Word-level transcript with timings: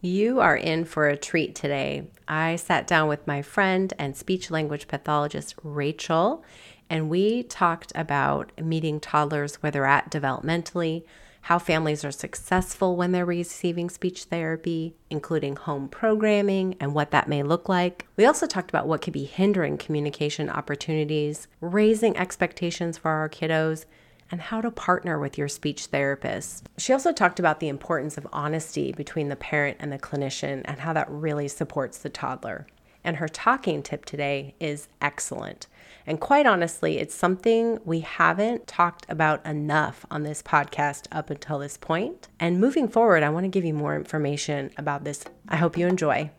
You 0.00 0.38
are 0.38 0.56
in 0.56 0.84
for 0.84 1.08
a 1.08 1.16
treat 1.16 1.56
today. 1.56 2.04
I 2.28 2.54
sat 2.54 2.86
down 2.86 3.08
with 3.08 3.26
my 3.26 3.42
friend 3.42 3.92
and 3.98 4.16
speech 4.16 4.48
language 4.48 4.86
pathologist, 4.86 5.56
Racheal, 5.64 6.42
and 6.88 7.10
we 7.10 7.42
talked 7.42 7.90
about 7.96 8.52
meeting 8.62 9.00
toddlers 9.00 9.56
where 9.56 9.72
they're 9.72 9.86
at 9.86 10.08
developmentally, 10.08 11.02
how 11.42 11.58
families 11.58 12.04
are 12.04 12.12
successful 12.12 12.94
when 12.94 13.10
they're 13.10 13.24
receiving 13.24 13.90
speech 13.90 14.24
therapy, 14.24 14.94
including 15.10 15.56
home 15.56 15.88
programming 15.88 16.76
and 16.78 16.94
what 16.94 17.10
that 17.10 17.26
may 17.26 17.42
look 17.42 17.68
like. 17.68 18.06
We 18.16 18.24
also 18.24 18.46
talked 18.46 18.70
about 18.70 18.86
what 18.86 19.02
could 19.02 19.12
be 19.12 19.24
hindering 19.24 19.78
communication 19.78 20.48
opportunities, 20.48 21.48
raising 21.60 22.16
expectations 22.16 22.98
for 22.98 23.10
our 23.10 23.28
kiddos, 23.28 23.84
and 24.30 24.40
how 24.40 24.60
to 24.60 24.70
partner 24.70 25.18
with 25.18 25.38
your 25.38 25.48
speech 25.48 25.86
therapist. 25.86 26.68
She 26.76 26.92
also 26.92 27.12
talked 27.12 27.38
about 27.38 27.60
the 27.60 27.68
importance 27.68 28.18
of 28.18 28.26
honesty 28.32 28.92
between 28.92 29.28
the 29.28 29.36
parent 29.36 29.78
and 29.80 29.92
the 29.92 29.98
clinician 29.98 30.62
and 30.64 30.80
how 30.80 30.92
that 30.92 31.10
really 31.10 31.48
supports 31.48 31.98
the 31.98 32.10
toddler. 32.10 32.66
And 33.04 33.16
her 33.16 33.28
talking 33.28 33.82
tip 33.82 34.04
today 34.04 34.54
is 34.60 34.88
excellent. 35.00 35.66
And 36.06 36.20
quite 36.20 36.46
honestly, 36.46 36.98
it's 36.98 37.14
something 37.14 37.78
we 37.84 38.00
haven't 38.00 38.66
talked 38.66 39.06
about 39.08 39.44
enough 39.46 40.04
on 40.10 40.24
this 40.24 40.42
podcast 40.42 41.06
up 41.12 41.30
until 41.30 41.58
this 41.58 41.76
point. 41.76 42.28
And 42.40 42.60
moving 42.60 42.88
forward, 42.88 43.22
I 43.22 43.30
want 43.30 43.44
to 43.44 43.48
give 43.48 43.64
you 43.64 43.74
more 43.74 43.94
information 43.94 44.70
about 44.76 45.04
this. 45.04 45.24
I 45.48 45.56
hope 45.56 45.78
you 45.78 45.86
enjoy. 45.86 46.30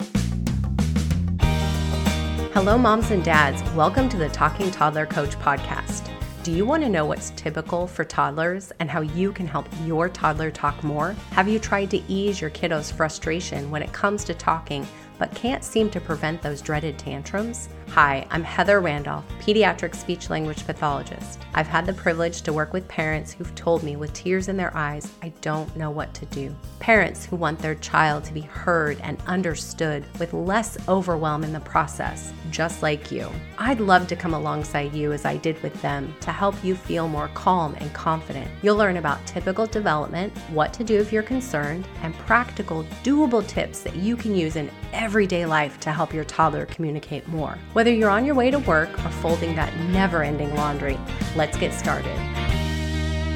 Hello, 2.54 2.77
moms 2.77 3.10
and 3.12 3.24
dads. 3.24 3.63
Welcome 3.74 4.10
to 4.10 4.18
the 4.18 4.30
Talking 4.30 4.70
Toddler 4.70 5.05
Coach 5.05 5.38
podcast. 5.40 6.09
Do 6.41 6.53
you 6.53 6.66
want 6.66 6.84
to 6.84 6.89
know 6.89 7.05
what's 7.05 7.31
typical 7.31 7.85
for 7.85 8.05
toddlers 8.05 8.71
and 8.79 8.89
how 8.89 9.02
you 9.02 9.34
can 9.34 9.45
help 9.45 9.67
your 9.84 10.07
toddler 10.07 10.49
talk 10.49 10.81
more? 10.85 11.12
Have 11.31 11.49
you 11.49 11.59
tried 11.59 11.91
to 11.91 12.02
ease 12.07 12.39
your 12.39 12.49
kiddo's 12.52 12.89
frustration 12.89 13.70
when 13.70 13.84
it 13.84 13.91
comes 13.91 14.23
to 14.23 14.34
talking 14.34 14.88
but 15.17 15.35
can't 15.35 15.65
seem 15.65 15.89
to 15.89 15.99
prevent 15.99 16.41
those 16.41 16.62
dreaded 16.62 16.98
tantrums? 16.98 17.68
Hi, 17.93 18.27
I'm 18.29 18.43
Heather 18.43 18.82
Randolph, 18.82 19.26
pediatric 19.40 19.95
speech 19.95 20.29
language 20.29 20.63
pathologist. 20.63 21.40
I've 21.55 21.68
had 21.68 21.87
the 21.87 21.93
privilege 21.93 22.43
to 22.43 22.54
work 22.54 22.71
with 22.71 22.87
parents 22.87 23.34
who've 23.34 23.54
told 23.55 23.81
me 23.81 23.96
with 23.96 24.13
tears 24.13 24.48
in 24.48 24.55
their 24.55 24.76
eyes, 24.77 25.12
I 25.23 25.29
don't 25.41 25.76
know 25.76 25.90
what 25.90 26.13
to 26.13 26.27
do. 26.27 26.55
Parents 26.77 27.26
who 27.26 27.35
want 27.35 27.57
their 27.57 27.73
child 27.76 28.23
to 28.26 28.34
be 28.34 28.41
heard 28.41 28.99
and 29.01 29.20
understood 29.26 30.05
with 30.20 30.34
less 30.34 30.77
overwhelm 30.87 31.43
in 31.43 31.51
the 31.51 31.59
process, 31.62 32.31
just 32.51 32.84
like 32.84 33.12
you. 33.12 33.27
I'd 33.57 33.79
love 33.79 34.07
to 34.09 34.15
come 34.15 34.35
alongside 34.35 34.93
you 34.93 35.12
as 35.12 35.26
I 35.26 35.37
did 35.37 35.62
with 35.63 35.81
them 35.81 36.13
to 36.21 36.31
help 36.31 36.63
you 36.63 36.76
feel 36.76 37.07
more 37.07 37.29
calm 37.34 37.76
and 37.79 37.91
confident. 37.91 38.49
You'll 38.62 38.77
learn 38.77 38.98
about 38.98 39.26
typical 39.26 39.65
development, 39.65 40.31
what 40.51 40.74
to 40.74 40.84
do 40.84 40.99
if 40.99 41.12
you're 41.12 41.24
concerned, 41.24 41.87
and 42.03 42.13
practical, 42.20 42.84
doable 43.03 43.46
tips 43.48 43.81
that 43.81 43.96
you 43.96 44.15
can 44.15 44.35
use 44.35 44.57
in 44.57 44.70
everyday 44.93 45.46
life 45.46 45.79
to 45.79 45.91
help 45.91 46.13
your 46.13 46.24
toddler 46.24 46.68
communicate 46.68 47.27
more. 47.27 47.57
Whether 47.80 47.94
you're 47.94 48.10
on 48.10 48.26
your 48.26 48.35
way 48.35 48.52
to 48.52 48.60
work 48.60 48.90
or 49.05 49.10
folding 49.10 49.55
that 49.55 49.74
never 49.91 50.22
ending 50.22 50.54
laundry, 50.54 50.99
let's 51.38 51.58
get 51.58 51.74
started. 51.74 52.13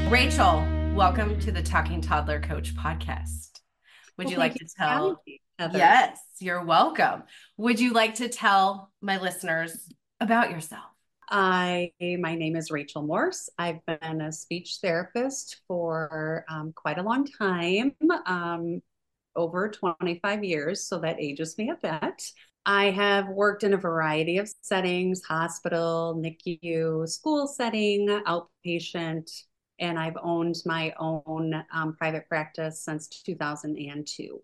Racheal, 0.09 0.94
welcome 0.94 1.39
to 1.39 1.52
the 1.53 1.63
Talking 1.63 2.02
Toddler 2.02 2.41
Coach 2.41 2.75
podcast. 2.75 3.61
Would 4.17 4.25
well, 4.25 4.31
you 4.33 4.38
like 4.38 4.55
to 4.55 4.66
tell? 4.77 5.23
yes, 5.58 6.19
you're 6.39 6.61
welcome. 6.61 7.23
Would 7.55 7.80
you 7.80 7.94
like 7.94 8.16
to 8.16 8.27
tell 8.27 8.91
my 9.00 9.17
listeners 9.17 9.77
about 10.19 10.52
yourself? 10.52 10.91
I, 11.30 11.94
my 12.02 12.35
name 12.35 12.57
is 12.57 12.69
Racheal 12.69 13.07
Morse. 13.07 13.47
I've 13.57 13.80
been 13.85 14.19
a 14.19 14.33
speech 14.33 14.80
therapist 14.81 15.61
for 15.69 16.44
um, 16.50 16.73
quite 16.75 16.97
a 16.97 17.03
long 17.03 17.25
time, 17.25 17.94
um, 18.25 18.81
over 19.38 19.69
25 19.69 20.44
years, 20.44 20.85
so 20.85 21.00
that 21.00 21.22
ages 21.22 21.57
me 21.57 21.69
a 21.69 21.78
bit. 21.81 22.23
I 22.66 22.92
have 22.92 23.28
worked 23.28 23.64
in 23.64 23.73
a 23.73 23.78
variety 23.78 24.38
of 24.38 24.50
settings 24.61 25.23
hospital, 25.23 26.22
NICU, 26.23 27.08
school 27.09 27.47
setting, 27.47 28.08
outpatient, 28.25 29.29
and 29.79 30.00
I've 30.00 30.18
owned 30.22 30.56
my 30.66 30.94
own 30.97 31.63
um, 31.73 31.96
private 31.96 32.28
practice 32.29 32.81
since 32.81 33.07
2002. 33.07 34.40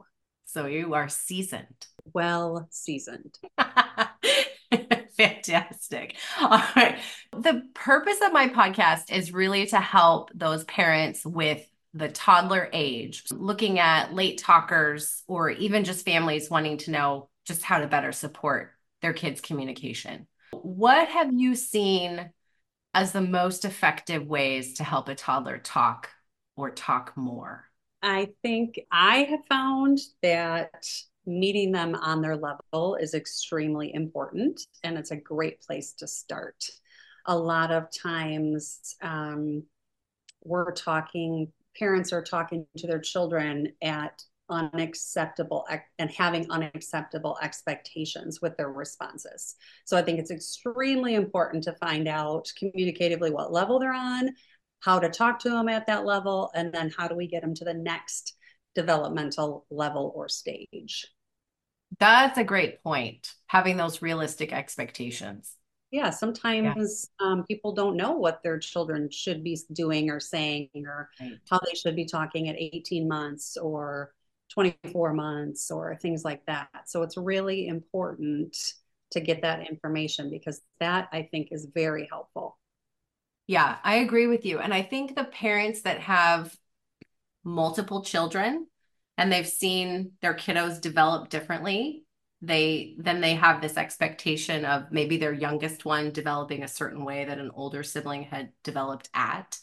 So 0.46 0.66
you 0.66 0.94
are 0.96 1.08
seasoned. 1.08 1.88
Well 2.14 2.68
seasoned. 2.72 3.38
Fantastic. 5.18 6.16
All 6.42 6.64
right. 6.76 7.00
The 7.32 7.64
purpose 7.74 8.20
of 8.26 8.34
my 8.34 8.50
podcast 8.50 9.12
is 9.12 9.32
really 9.32 9.68
to 9.68 9.80
help 9.80 10.32
those 10.34 10.64
parents 10.66 11.26
with 11.26 11.66
the 11.94 12.10
toddler 12.10 12.70
age, 12.74 13.24
looking 13.32 13.80
at 13.80 14.14
late 14.14 14.40
talkers 14.40 15.24
or 15.28 15.50
even 15.50 15.84
just 15.84 16.06
families 16.06 16.50
wanting 16.50 16.78
to 16.80 16.92
know 16.92 17.30
just 17.50 17.64
how 17.64 17.80
to 17.80 17.88
better 17.88 18.14
support 18.14 18.72
their 19.02 19.12
kids' 19.12 19.42
communication. 19.42 20.28
What 20.52 21.10
have 21.10 21.34
you 21.34 21.56
seen 21.56 22.32
as 22.94 23.12
the 23.12 23.22
most 23.22 23.66
effective 23.66 24.26
ways 24.26 24.76
to 24.76 24.84
help 24.84 25.10
a 25.10 25.16
toddler 25.16 25.58
talk 25.58 26.10
or 26.56 26.70
talk 26.70 27.18
more? 27.18 27.66
I 28.02 28.30
think 28.42 28.80
I 28.92 29.24
have 29.24 29.42
found 29.50 30.00
that 30.22 30.88
meeting 31.26 31.72
them 31.72 31.96
on 31.96 32.22
their 32.22 32.38
level 32.38 32.96
is 32.96 33.14
extremely 33.14 33.94
important 33.94 34.62
and 34.84 34.98
it's 34.98 35.12
a 35.12 35.18
great 35.18 35.60
place 35.62 35.94
to 35.94 36.08
start. 36.08 36.64
A 37.26 37.38
lot 37.38 37.72
of 37.72 37.92
times, 37.92 38.96
um, 39.02 39.64
we're 40.44 40.72
talking, 40.72 41.52
parents 41.78 42.14
are 42.14 42.24
talking 42.24 42.66
to 42.78 42.88
their 42.88 43.00
children 43.00 43.74
at 43.82 44.24
unacceptable 44.50 45.68
and 45.98 46.10
having 46.12 46.50
unacceptable 46.50 47.38
expectations 47.42 48.42
with 48.42 48.56
their 48.58 48.72
responses. 48.72 49.56
So 49.86 49.98
I 49.98 50.02
think 50.02 50.20
it's 50.20 50.32
extremely 50.32 51.16
important 51.16 51.64
to 51.66 51.74
find 51.74 52.08
out 52.08 52.52
communicatively 52.62 53.32
what 53.32 53.52
level 53.52 53.80
they're 53.80 53.94
on, 53.94 54.32
how 54.80 55.00
to 55.00 55.10
talk 55.10 55.40
to 55.40 55.50
them 55.50 55.70
at 55.70 55.88
that 55.88 56.06
level, 56.06 56.52
and 56.56 56.74
then 56.74 56.92
how 56.96 57.08
do 57.08 57.16
we 57.16 57.28
get 57.28 57.42
them 57.42 57.54
to 57.56 57.66
the 57.66 57.74
next 57.74 58.36
developmental 58.76 59.66
level 59.70 60.12
or 60.16 60.30
stage. 60.30 61.08
That's 62.00 62.38
a 62.38 62.44
great 62.44 62.84
point. 62.84 63.34
Having 63.48 63.78
those 63.78 64.02
realistic 64.02 64.54
expectations. 64.54 65.56
Yeah, 65.92 66.12
sometimes 66.12 67.10
yeah. 67.20 67.28
Um, 67.28 67.46
people 67.48 67.74
don't 67.74 67.98
know 67.98 68.12
what 68.12 68.44
their 68.44 68.60
children 68.60 69.10
should 69.10 69.44
be 69.44 69.58
doing 69.74 70.12
or 70.12 70.20
saying 70.20 70.70
or 70.76 71.10
right. 71.20 71.40
how 71.50 71.60
they 71.66 71.74
should 71.74 71.96
be 71.96 72.06
talking 72.06 72.48
at 72.48 72.56
18 72.58 73.08
months 73.08 73.58
or 73.58 74.14
24 74.54 75.14
months 75.14 75.72
or 75.72 75.96
things 75.96 76.24
like 76.24 76.46
that. 76.48 76.70
So 76.88 77.04
it's 77.04 77.18
really 77.18 77.68
important 77.68 78.56
to 79.12 79.20
get 79.20 79.42
that 79.42 79.68
information 79.68 80.30
because 80.30 80.62
that 80.80 81.10
I 81.12 81.24
think 81.32 81.50
is 81.52 81.68
very 81.74 82.08
helpful. 82.10 82.58
Yeah, 83.48 83.78
I 83.84 83.96
agree 83.96 84.28
with 84.28 84.46
you. 84.46 84.60
And 84.60 84.74
I 84.74 84.84
think 84.84 85.16
the 85.16 85.24
parents 85.24 85.82
that 85.82 86.00
have 86.02 86.56
multiple 87.44 88.04
children 88.04 88.68
and 89.18 89.32
they've 89.32 89.48
seen 89.48 90.12
their 90.22 90.36
kiddos 90.36 90.80
develop 90.80 91.30
differently, 91.30 92.04
they 92.42 92.96
then 93.00 93.22
they 93.22 93.36
have 93.36 93.62
this 93.62 93.76
expectation 93.76 94.66
of 94.66 94.92
maybe 94.92 95.18
their 95.18 95.34
youngest 95.34 95.84
one 95.84 96.12
developing 96.12 96.64
a 96.64 96.68
certain 96.70 97.04
way 97.04 97.26
that 97.26 97.40
an 97.40 97.52
older 97.54 97.84
sibling 97.84 98.24
had 98.24 98.52
developed 98.64 99.10
at 99.14 99.58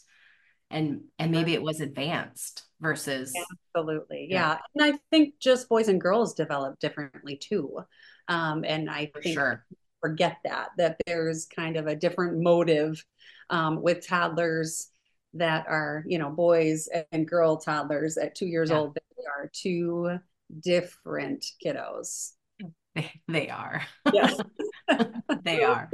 and 0.69 1.01
and 1.19 1.31
maybe 1.31 1.53
it 1.53 1.61
was 1.61 1.79
advanced 1.79 2.63
versus 2.81 3.33
absolutely 3.75 4.27
yeah. 4.29 4.57
yeah. 4.75 4.85
and 4.85 4.95
i 4.95 4.97
think 5.11 5.33
just 5.39 5.69
boys 5.69 5.87
and 5.87 6.01
girls 6.01 6.33
develop 6.33 6.79
differently 6.79 7.37
too 7.37 7.79
um, 8.27 8.63
and 8.65 8.89
i 8.89 9.09
For 9.13 9.21
think 9.21 9.35
sure. 9.35 9.65
forget 10.01 10.37
that 10.43 10.69
that 10.77 10.97
there's 11.05 11.45
kind 11.45 11.77
of 11.77 11.87
a 11.87 11.95
different 11.95 12.41
motive 12.41 13.03
um, 13.49 13.81
with 13.81 14.05
toddlers 14.05 14.89
that 15.33 15.65
are 15.67 16.03
you 16.07 16.19
know 16.19 16.29
boys 16.29 16.89
and 17.11 17.27
girl 17.27 17.57
toddlers 17.57 18.17
at 18.17 18.35
two 18.35 18.47
years 18.47 18.69
yeah. 18.69 18.77
old 18.77 18.95
they 18.95 19.23
are 19.25 19.49
two 19.53 20.17
different 20.61 21.45
kiddos 21.63 22.31
they 23.27 23.49
are 23.49 23.81
yes 24.13 24.39
they 25.43 25.63
are 25.63 25.89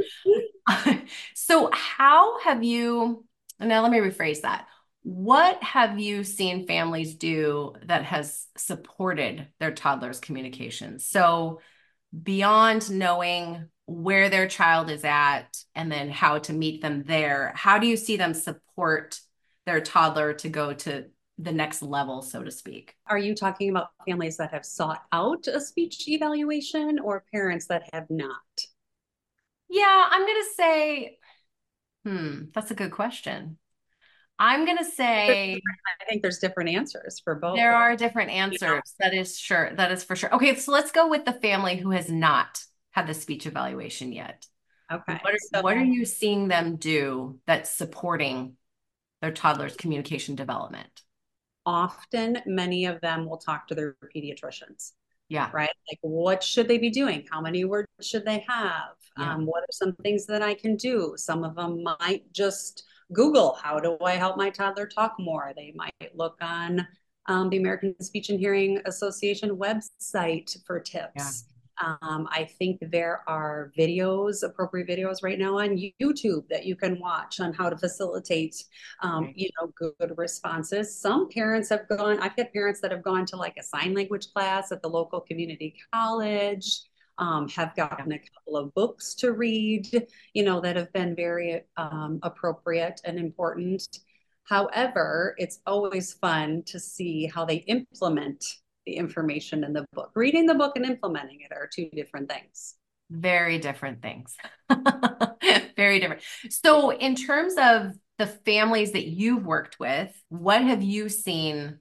so 1.34 1.70
how 1.74 2.40
have 2.42 2.64
you 2.64 3.26
now 3.66 3.82
let 3.82 3.92
me 3.92 4.00
rephrase 4.00 4.42
that 4.42 4.68
what 5.04 5.62
have 5.62 6.00
you 6.00 6.24
seen 6.24 6.66
families 6.66 7.16
do 7.16 7.74
that 7.86 8.06
has 8.06 8.48
supported 8.58 9.48
their 9.60 9.74
toddler's 9.74 10.20
communication? 10.20 10.98
So, 10.98 11.60
beyond 12.22 12.90
knowing 12.90 13.68
where 13.86 14.30
their 14.30 14.48
child 14.48 14.90
is 14.90 15.04
at 15.04 15.58
and 15.76 15.92
then 15.92 16.10
how 16.10 16.38
to 16.40 16.54
meet 16.54 16.82
them 16.82 17.04
there, 17.04 17.52
how 17.56 17.80
do 17.80 17.88
you 17.88 17.98
see 17.98 18.16
them 18.16 18.34
support 18.34 19.20
their 19.66 19.82
toddler 19.82 20.34
to 20.36 20.50
go 20.50 20.74
to 20.74 21.06
the 21.38 21.52
next 21.52 21.82
level, 21.82 22.22
so 22.22 22.42
to 22.42 22.52
speak? 22.52 22.96
Are 23.08 23.18
you 23.18 23.36
talking 23.36 23.70
about 23.70 23.90
families 24.08 24.38
that 24.38 24.54
have 24.54 24.66
sought 24.66 25.02
out 25.12 25.48
a 25.48 25.60
speech 25.60 26.08
evaluation 26.08 27.00
or 27.00 27.26
parents 27.34 27.66
that 27.68 27.90
have 27.92 28.10
not? 28.10 28.30
Yeah, 29.70 30.06
I'm 30.10 30.22
going 30.22 30.42
to 30.42 30.50
say, 30.56 31.18
hmm, 32.06 32.46
that's 32.54 32.72
a 32.72 32.76
good 32.76 32.92
question. 32.92 33.58
I'm 34.40 34.66
going 34.66 34.78
to 34.78 34.86
say 34.86 35.54
I 35.54 36.06
think 36.10 36.22
there's 36.22 36.40
different 36.40 36.72
answers 36.72 37.22
for 37.24 37.36
both. 37.36 37.56
There 37.56 37.76
are 37.76 37.96
different 37.96 38.32
answers. 38.32 38.82
That 39.00 39.14
is 39.14 39.38
sure. 39.38 39.72
That 39.76 39.92
is 39.92 40.04
for 40.04 40.16
sure. 40.16 40.34
Okay, 40.36 40.56
so 40.56 40.72
let's 40.72 40.92
go 40.92 41.08
with 41.08 41.26
the 41.26 41.34
family 41.34 41.78
who 41.78 41.92
has 41.92 42.10
not 42.10 42.64
had 42.92 43.08
the 43.08 43.14
speech 43.14 43.46
evaluation 43.46 44.12
yet. 44.12 44.46
Okay. 44.92 45.20
What 45.22 45.34
are, 45.34 45.38
so, 45.54 45.62
what 45.62 45.78
are 45.78 45.84
you 45.84 46.06
seeing 46.06 46.48
them 46.48 46.76
do 46.76 47.40
that's 47.46 47.70
supporting 47.70 48.58
their 49.22 49.32
toddler's 49.32 49.76
communication 49.76 50.36
development? 50.36 51.02
Often, 51.66 52.40
many 52.46 52.86
of 52.86 53.00
them 53.02 53.26
will 53.26 53.38
talk 53.38 53.68
to 53.68 53.76
their 53.76 53.96
pediatricians. 54.16 54.92
Yeah. 55.30 55.50
Right. 55.54 55.70
Like, 55.90 56.00
what 56.02 56.44
should 56.44 56.68
they 56.68 56.78
be 56.78 56.90
doing? 56.90 57.26
How 57.32 57.40
many 57.40 57.66
words 57.66 57.88
should 58.02 58.26
they 58.26 58.46
have? 58.48 58.96
Yeah. 59.18 59.34
Um, 59.34 59.46
what 59.46 59.64
are 59.64 59.72
some 59.72 59.94
things 60.04 60.26
that 60.28 60.42
I 60.42 60.54
can 60.54 60.76
do? 60.76 61.14
Some 61.18 61.44
of 61.44 61.56
them 61.56 61.84
might 61.84 62.32
just 62.34 62.84
Google, 63.12 63.58
how 63.62 63.80
do 63.80 63.98
I 64.04 64.14
help 64.14 64.38
my 64.38 64.50
toddler 64.50 64.88
talk 64.88 65.16
more? 65.20 65.54
They 65.56 65.74
might 65.76 66.16
look 66.16 66.38
on 66.42 66.88
um, 67.28 67.50
the 67.50 67.58
American 67.58 67.96
Speech 68.02 68.30
and 68.30 68.40
Hearing 68.40 68.82
Association 68.86 69.58
website 69.58 70.58
for 70.66 70.80
tips. 70.80 71.12
Yeah. 71.16 71.96
Um, 72.02 72.28
I 72.32 72.44
think 72.60 72.80
there 72.92 73.24
are 73.28 73.72
videos, 73.78 74.44
appropriate 74.44 74.88
videos 74.88 75.24
right 75.24 75.40
now 75.40 75.58
on 75.58 75.82
YouTube 76.00 76.48
that 76.50 76.66
you 76.66 76.76
can 76.76 77.00
watch 77.00 77.40
on 77.40 77.52
how 77.52 77.68
to 77.68 77.76
facilitate, 77.76 78.64
um, 79.02 79.34
you 79.36 79.50
know, 79.60 79.72
good, 79.76 79.94
good, 80.00 80.14
responses. 80.18 81.00
Some 81.00 81.30
parents 81.30 81.70
have 81.70 81.90
gone, 81.90 82.20
I've 82.20 82.36
had 82.38 82.54
parents 82.54 82.80
that 82.82 82.92
have 82.92 83.04
gone 83.04 83.26
to 83.26 83.38
like 83.38 83.56
a 83.60 83.64
sign 83.64 83.96
language 83.96 84.32
class 84.34 84.72
at 84.72 84.84
the 84.84 84.88
local 84.88 85.20
community 85.20 85.76
college, 85.92 86.82
um, 87.18 87.48
have 87.50 87.76
gotten 87.76 88.12
a 88.12 88.20
couple 88.20 88.58
of 88.58 88.74
books 88.74 89.16
to 89.16 89.34
read, 89.34 89.88
you 90.34 90.44
know, 90.44 90.62
that 90.62 90.76
have 90.76 90.92
been 90.94 91.16
very 91.16 91.62
um, 91.78 92.20
appropriate 92.24 93.02
and 93.06 93.20
important. 93.20 94.00
However, 94.46 95.36
it's 95.38 95.60
always 95.66 96.14
fun 96.14 96.64
to 96.68 96.80
see 96.80 97.28
how 97.28 97.46
they 97.46 97.58
implement 97.58 98.44
the 98.86 98.94
information 98.94 99.64
in 99.64 99.74
the 99.74 99.86
book. 99.94 100.12
Reading 100.16 100.46
the 100.46 100.56
book 100.56 100.76
and 100.76 100.86
implementing 100.86 101.40
it 101.42 101.54
are 101.54 101.70
two 101.74 101.90
different 101.94 102.30
things. 102.30 102.76
Very 103.10 103.60
different 103.60 104.02
things. 104.02 104.36
Very 105.78 106.00
different. 106.00 106.24
So, 106.50 106.92
in 106.92 107.16
terms 107.16 107.54
of 107.58 107.94
the 108.18 108.28
families 108.28 108.92
that 108.94 109.08
you've 109.08 109.46
worked 109.46 109.80
with, 109.80 110.12
what 110.30 110.62
have 110.62 110.84
you 110.84 111.10
seen 111.10 111.80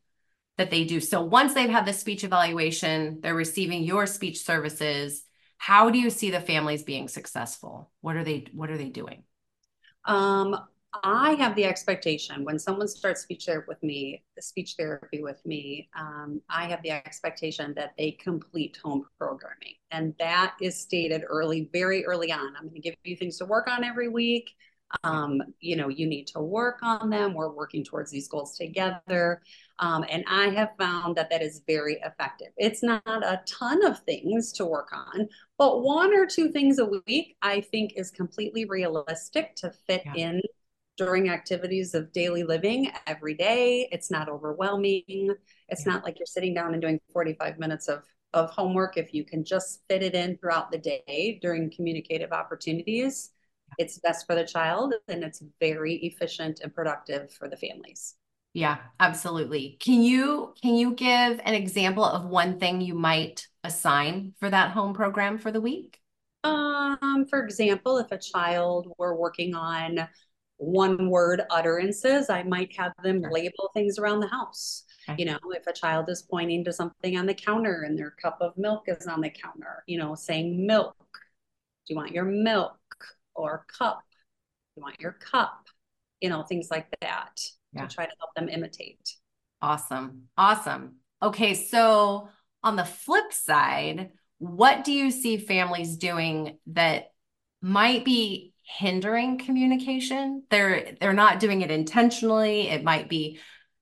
that 0.62 0.70
they 0.70 0.84
do? 0.84 1.00
So, 1.00 1.22
once 1.22 1.54
they've 1.54 1.68
had 1.68 1.86
the 1.86 1.92
speech 1.92 2.22
evaluation, 2.22 3.20
they're 3.20 3.34
receiving 3.34 3.82
your 3.82 4.06
speech 4.06 4.42
services. 4.44 5.24
How 5.58 5.90
do 5.90 5.98
you 5.98 6.08
see 6.08 6.30
the 6.30 6.40
families 6.40 6.84
being 6.84 7.08
successful? 7.08 7.90
What 8.00 8.16
are 8.16 8.24
they 8.24 8.46
what 8.52 8.70
are 8.70 8.78
they 8.78 8.88
doing? 8.88 9.24
Um, 10.04 10.56
I 11.02 11.32
have 11.34 11.56
the 11.56 11.64
expectation 11.64 12.44
when 12.44 12.58
someone 12.58 12.86
starts 12.86 13.22
speech 13.22 13.46
therapy 13.46 13.64
with 13.66 13.82
me, 13.82 14.22
speech 14.38 14.74
therapy 14.78 15.22
with 15.22 15.44
me, 15.46 15.88
um, 15.98 16.40
I 16.50 16.66
have 16.66 16.82
the 16.82 16.90
expectation 16.90 17.72
that 17.76 17.94
they 17.96 18.12
complete 18.12 18.78
home 18.84 19.06
programming. 19.18 19.74
And 19.90 20.14
that 20.18 20.54
is 20.60 20.78
stated 20.78 21.22
early, 21.26 21.70
very 21.72 22.04
early 22.04 22.30
on. 22.30 22.54
I'm 22.56 22.68
going 22.68 22.74
to 22.74 22.80
give 22.80 22.94
you 23.04 23.16
things 23.16 23.38
to 23.38 23.46
work 23.46 23.68
on 23.68 23.84
every 23.84 24.08
week. 24.08 24.50
Um, 25.04 25.42
you 25.60 25.76
know, 25.76 25.88
you 25.88 26.06
need 26.06 26.26
to 26.28 26.40
work 26.40 26.78
on 26.82 27.10
them. 27.10 27.34
We're 27.34 27.52
working 27.52 27.84
towards 27.84 28.10
these 28.10 28.28
goals 28.28 28.56
together. 28.56 29.42
Um, 29.78 30.04
and 30.08 30.24
I 30.28 30.50
have 30.50 30.70
found 30.78 31.16
that 31.16 31.30
that 31.30 31.42
is 31.42 31.62
very 31.66 31.98
effective. 32.04 32.48
It's 32.56 32.82
not 32.82 33.02
a 33.06 33.40
ton 33.46 33.84
of 33.84 34.00
things 34.00 34.52
to 34.52 34.66
work 34.66 34.90
on, 34.92 35.28
but 35.58 35.82
one 35.82 36.14
or 36.14 36.26
two 36.26 36.50
things 36.50 36.78
a 36.78 36.86
week, 37.06 37.36
I 37.42 37.60
think, 37.60 37.94
is 37.96 38.10
completely 38.10 38.64
realistic 38.64 39.56
to 39.56 39.72
fit 39.86 40.02
yeah. 40.04 40.14
in 40.14 40.42
during 40.96 41.30
activities 41.30 41.94
of 41.94 42.12
daily 42.12 42.42
living 42.44 42.90
every 43.06 43.34
day. 43.34 43.88
It's 43.90 44.10
not 44.10 44.28
overwhelming. 44.28 45.34
It's 45.68 45.86
yeah. 45.86 45.92
not 45.92 46.04
like 46.04 46.18
you're 46.18 46.26
sitting 46.26 46.54
down 46.54 46.74
and 46.74 46.82
doing 46.82 47.00
45 47.12 47.58
minutes 47.58 47.88
of, 47.88 48.04
of 48.34 48.50
homework. 48.50 48.96
If 48.96 49.14
you 49.14 49.24
can 49.24 49.44
just 49.44 49.82
fit 49.88 50.02
it 50.02 50.14
in 50.14 50.36
throughout 50.36 50.70
the 50.70 50.78
day 50.78 51.38
during 51.40 51.70
communicative 51.70 52.32
opportunities, 52.32 53.30
it's 53.78 53.98
best 53.98 54.26
for 54.26 54.34
the 54.34 54.44
child 54.44 54.94
and 55.08 55.22
it's 55.22 55.42
very 55.60 55.94
efficient 55.96 56.60
and 56.60 56.74
productive 56.74 57.32
for 57.32 57.48
the 57.48 57.56
families. 57.56 58.14
Yeah, 58.54 58.78
absolutely. 59.00 59.78
Can 59.80 60.02
you 60.02 60.54
can 60.60 60.74
you 60.74 60.92
give 60.92 61.40
an 61.44 61.54
example 61.54 62.04
of 62.04 62.26
one 62.26 62.58
thing 62.58 62.80
you 62.80 62.94
might 62.94 63.46
assign 63.64 64.34
for 64.40 64.50
that 64.50 64.72
home 64.72 64.92
program 64.92 65.38
for 65.38 65.50
the 65.50 65.60
week? 65.60 65.98
Um, 66.44 67.26
for 67.30 67.42
example, 67.42 67.98
if 67.98 68.10
a 68.12 68.18
child 68.18 68.92
were 68.98 69.16
working 69.16 69.54
on 69.54 70.06
one 70.58 71.08
word 71.08 71.42
utterances, 71.50 72.28
I 72.28 72.42
might 72.42 72.76
have 72.76 72.92
them 73.02 73.22
label 73.30 73.70
things 73.74 73.98
around 73.98 74.20
the 74.20 74.28
house. 74.28 74.84
Okay. 75.08 75.22
You 75.22 75.30
know, 75.30 75.38
if 75.50 75.66
a 75.66 75.72
child 75.72 76.08
is 76.08 76.22
pointing 76.22 76.64
to 76.64 76.72
something 76.72 77.16
on 77.16 77.26
the 77.26 77.34
counter 77.34 77.82
and 77.82 77.98
their 77.98 78.10
cup 78.10 78.38
of 78.40 78.56
milk 78.56 78.84
is 78.86 79.06
on 79.06 79.20
the 79.20 79.30
counter, 79.30 79.82
you 79.86 79.98
know, 79.98 80.14
saying 80.14 80.66
milk. 80.66 80.96
Do 81.86 81.94
you 81.94 81.96
want 81.96 82.12
your 82.12 82.24
milk 82.24 82.78
or 83.34 83.64
cup? 83.78 84.02
You 84.76 84.82
want 84.82 85.00
your 85.00 85.12
cup? 85.12 85.66
You 86.20 86.30
know, 86.30 86.42
things 86.42 86.68
like 86.70 86.86
that 87.00 87.40
yeah. 87.72 87.86
to 87.86 87.94
try 87.94 88.06
to 88.06 88.12
help 88.18 88.34
them 88.34 88.48
imitate. 88.48 89.16
Awesome. 89.60 90.24
Awesome. 90.36 90.96
Okay. 91.22 91.54
So, 91.54 92.28
on 92.64 92.76
the 92.76 92.84
flip 92.84 93.32
side, 93.32 94.10
what 94.38 94.84
do 94.84 94.92
you 94.92 95.10
see 95.10 95.36
families 95.36 95.96
doing 95.96 96.58
that 96.68 97.12
might 97.60 98.04
be 98.04 98.52
hindering 98.62 99.38
communication. 99.38 100.44
They're 100.50 100.94
they're 101.00 101.12
not 101.12 101.40
doing 101.40 101.62
it 101.62 101.70
intentionally. 101.70 102.68
It 102.68 102.84
might 102.84 103.08
be 103.08 103.38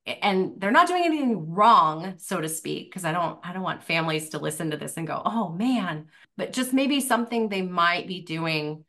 and 0.07 0.55
they're 0.59 0.71
not 0.71 0.89
doing 0.89 1.05
anything 1.05 1.51
wrong, 1.51 2.15
so 2.17 2.41
to 2.41 2.49
speak, 2.49 2.91
because 2.91 3.05
I 3.05 3.13
don't 3.13 3.39
I 3.45 3.53
don't 3.53 3.63
want 3.63 3.85
families 3.85 4.31
to 4.31 4.39
listen 4.39 4.71
to 4.71 4.77
this 4.77 4.97
and 4.97 5.07
go, 5.07 5.21
"Oh 5.25 5.51
man." 5.51 6.09
But 6.37 6.53
just 6.53 6.73
maybe 6.73 7.01
something 7.01 7.49
they 7.49 7.63
might 7.63 8.07
be 8.07 8.23
doing 8.23 8.85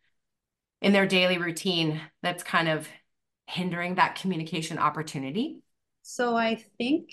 in 0.82 0.94
their 0.94 1.06
daily 1.06 1.38
routine 1.38 2.02
that's 2.22 2.44
kind 2.44 2.68
of 2.68 2.88
hindering 3.48 3.96
that 3.96 4.16
communication 4.16 4.78
opportunity. 4.78 5.62
So 6.02 6.36
I 6.36 6.64
think 6.78 7.10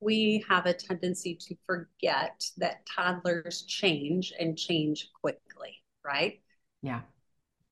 we 0.00 0.44
have 0.48 0.66
a 0.66 0.74
tendency 0.74 1.34
to 1.34 1.56
forget 1.66 2.44
that 2.58 2.86
toddlers 2.86 3.62
change 3.62 4.32
and 4.38 4.56
change 4.56 5.10
quickly, 5.20 5.82
right? 6.04 6.40
Yeah 6.82 7.00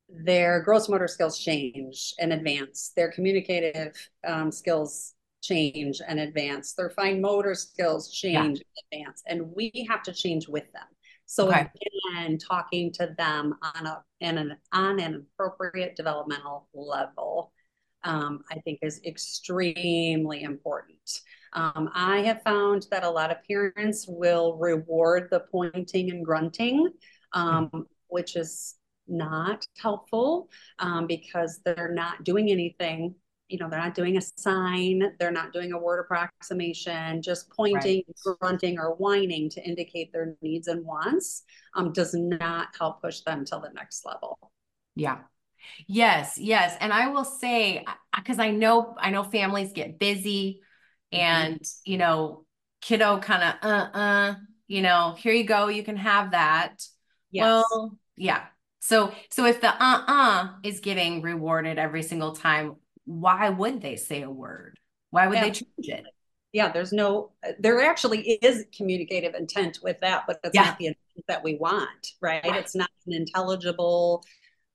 their 0.09 0.63
gross 0.63 0.89
motor 0.89 1.09
skills 1.09 1.39
change 1.39 2.15
and 2.19 2.33
advance, 2.33 2.93
their 2.95 3.11
communicative 3.11 3.95
um, 4.27 4.53
skills 4.53 5.15
change 5.43 6.01
and 6.07 6.21
advance, 6.21 6.73
their 6.75 6.91
fine 6.91 7.21
motor 7.21 7.55
skills 7.55 8.13
change 8.13 8.35
yeah. 8.35 8.45
and 8.45 9.05
advance, 9.05 9.23
and 9.27 9.53
we 9.55 9.87
have 9.89 10.03
to 10.05 10.13
change 10.13 10.49
with 10.49 10.71
them. 10.73 10.85
So 11.27 11.49
okay. 11.49 11.69
again, 12.15 12.39
talking 12.39 12.93
to 12.95 13.15
them 13.19 13.55
on 13.63 13.87
a 13.87 14.03
an 14.21 14.57
on 14.73 15.01
an 15.01 15.27
appropriate 15.39 15.97
developmental 15.97 16.69
level, 16.73 17.53
um, 18.05 18.45
I 18.51 18.61
think 18.61 18.79
is 18.83 19.01
extremely 19.05 20.43
important. 20.43 21.21
Um, 21.53 21.91
I 21.95 22.19
have 22.21 22.43
found 22.43 22.87
that 22.91 23.05
a 23.05 23.11
lot 23.11 23.31
of 23.31 23.39
parents 23.49 24.07
will 24.09 24.57
reward 24.57 25.29
the 25.31 25.41
pointing 25.41 26.11
and 26.11 26.25
grunting, 26.25 26.91
um, 27.33 27.87
which 28.09 28.37
is 28.37 28.77
not 29.09 29.67
helpful 29.79 30.49
um, 30.79 31.07
because 31.07 31.61
they're 31.65 31.93
not 31.93 32.25
doing 32.25 32.51
anything 32.51 33.15
you 33.49 33.59
know 33.59 33.69
they're 33.69 33.79
not 33.79 33.95
doing 33.95 34.17
a 34.17 34.21
sign 34.21 35.13
they're 35.19 35.31
not 35.31 35.53
doing 35.53 35.73
a 35.73 35.79
word 35.79 36.01
approximation 36.01 37.23
just 37.23 37.51
pointing 37.51 38.03
right. 38.09 38.39
grunting 38.41 38.79
or 38.79 38.95
whining 38.97 39.49
to 39.49 39.63
indicate 39.63 40.13
their 40.13 40.37
needs 40.43 40.69
and 40.69 40.85
wants 40.85 41.43
um, 41.75 41.93
does 41.93 42.15
not 42.15 42.69
help 42.79 43.01
push 43.01 43.21
them 43.21 43.45
to 43.45 43.61
the 43.63 43.73
next 43.75 44.05
level 44.05 44.39
yeah 44.95 45.19
yes 45.87 46.39
yes 46.39 46.77
and 46.81 46.93
i 46.93 47.09
will 47.09 47.25
say 47.25 47.85
because 48.15 48.39
i 48.39 48.51
know 48.51 48.95
i 48.99 49.11
know 49.11 49.23
families 49.23 49.73
get 49.73 49.99
busy 49.99 50.61
mm-hmm. 51.13 51.21
and 51.21 51.61
mm-hmm. 51.61 51.93
you 51.93 51.99
know 51.99 52.45
kiddo 52.81 53.19
kind 53.19 53.43
of 53.43 53.69
uh 53.69 53.99
uh 53.99 54.35
you 54.69 54.83
know 54.83 55.15
here 55.19 55.33
you 55.33 55.45
go 55.45 55.69
you 55.69 55.83
can 55.83 55.97
have 55.97 56.33
that 56.33 56.85
yes. 57.31 57.43
well 57.43 57.99
yeah 58.17 58.45
so 58.87 59.13
so 59.31 59.47
if 59.47 59.61
the 59.61 59.69
uh-uh 59.69 60.49
is 60.63 60.79
getting 60.79 61.21
rewarded 61.21 61.77
every 61.77 62.05
single 62.05 62.37
time, 62.37 62.77
why 63.07 63.49
would 63.49 63.81
they 63.81 63.97
say 63.97 64.23
a 64.23 64.31
word? 64.31 64.79
Why 65.11 65.27
would 65.27 65.37
yeah. 65.37 65.45
they 65.45 65.51
change 65.51 65.67
it? 65.79 66.05
Yeah, 66.53 66.71
there's 66.71 66.93
no 66.93 67.33
there 67.59 67.83
actually 67.83 68.21
is 68.21 68.65
communicative 68.75 69.35
intent 69.35 69.79
with 69.83 70.01
that, 70.01 70.25
but 70.27 70.41
that's 70.43 70.55
yeah. 70.55 70.65
not 70.65 70.79
the 70.79 70.87
intent 70.87 71.25
that 71.29 71.43
we 71.43 71.57
want, 71.57 72.13
right? 72.21 72.45
right. 72.45 72.57
It's 72.57 72.75
not 72.75 72.91
an 73.07 73.13
intelligible 73.13 74.25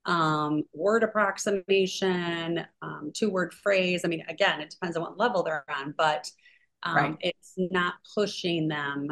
um, 0.05 0.63
word 0.73 1.03
approximation, 1.03 2.65
um, 2.81 3.11
two 3.13 3.29
word 3.29 3.53
phrase. 3.53 4.01
I 4.03 4.07
mean, 4.07 4.23
again, 4.27 4.61
it 4.61 4.69
depends 4.71 4.97
on 4.97 5.03
what 5.03 5.17
level 5.17 5.43
they're 5.43 5.65
on, 5.69 5.93
but 5.97 6.29
um, 6.83 6.95
right. 6.95 7.17
it's 7.21 7.53
not 7.57 7.95
pushing 8.15 8.67
them 8.67 9.07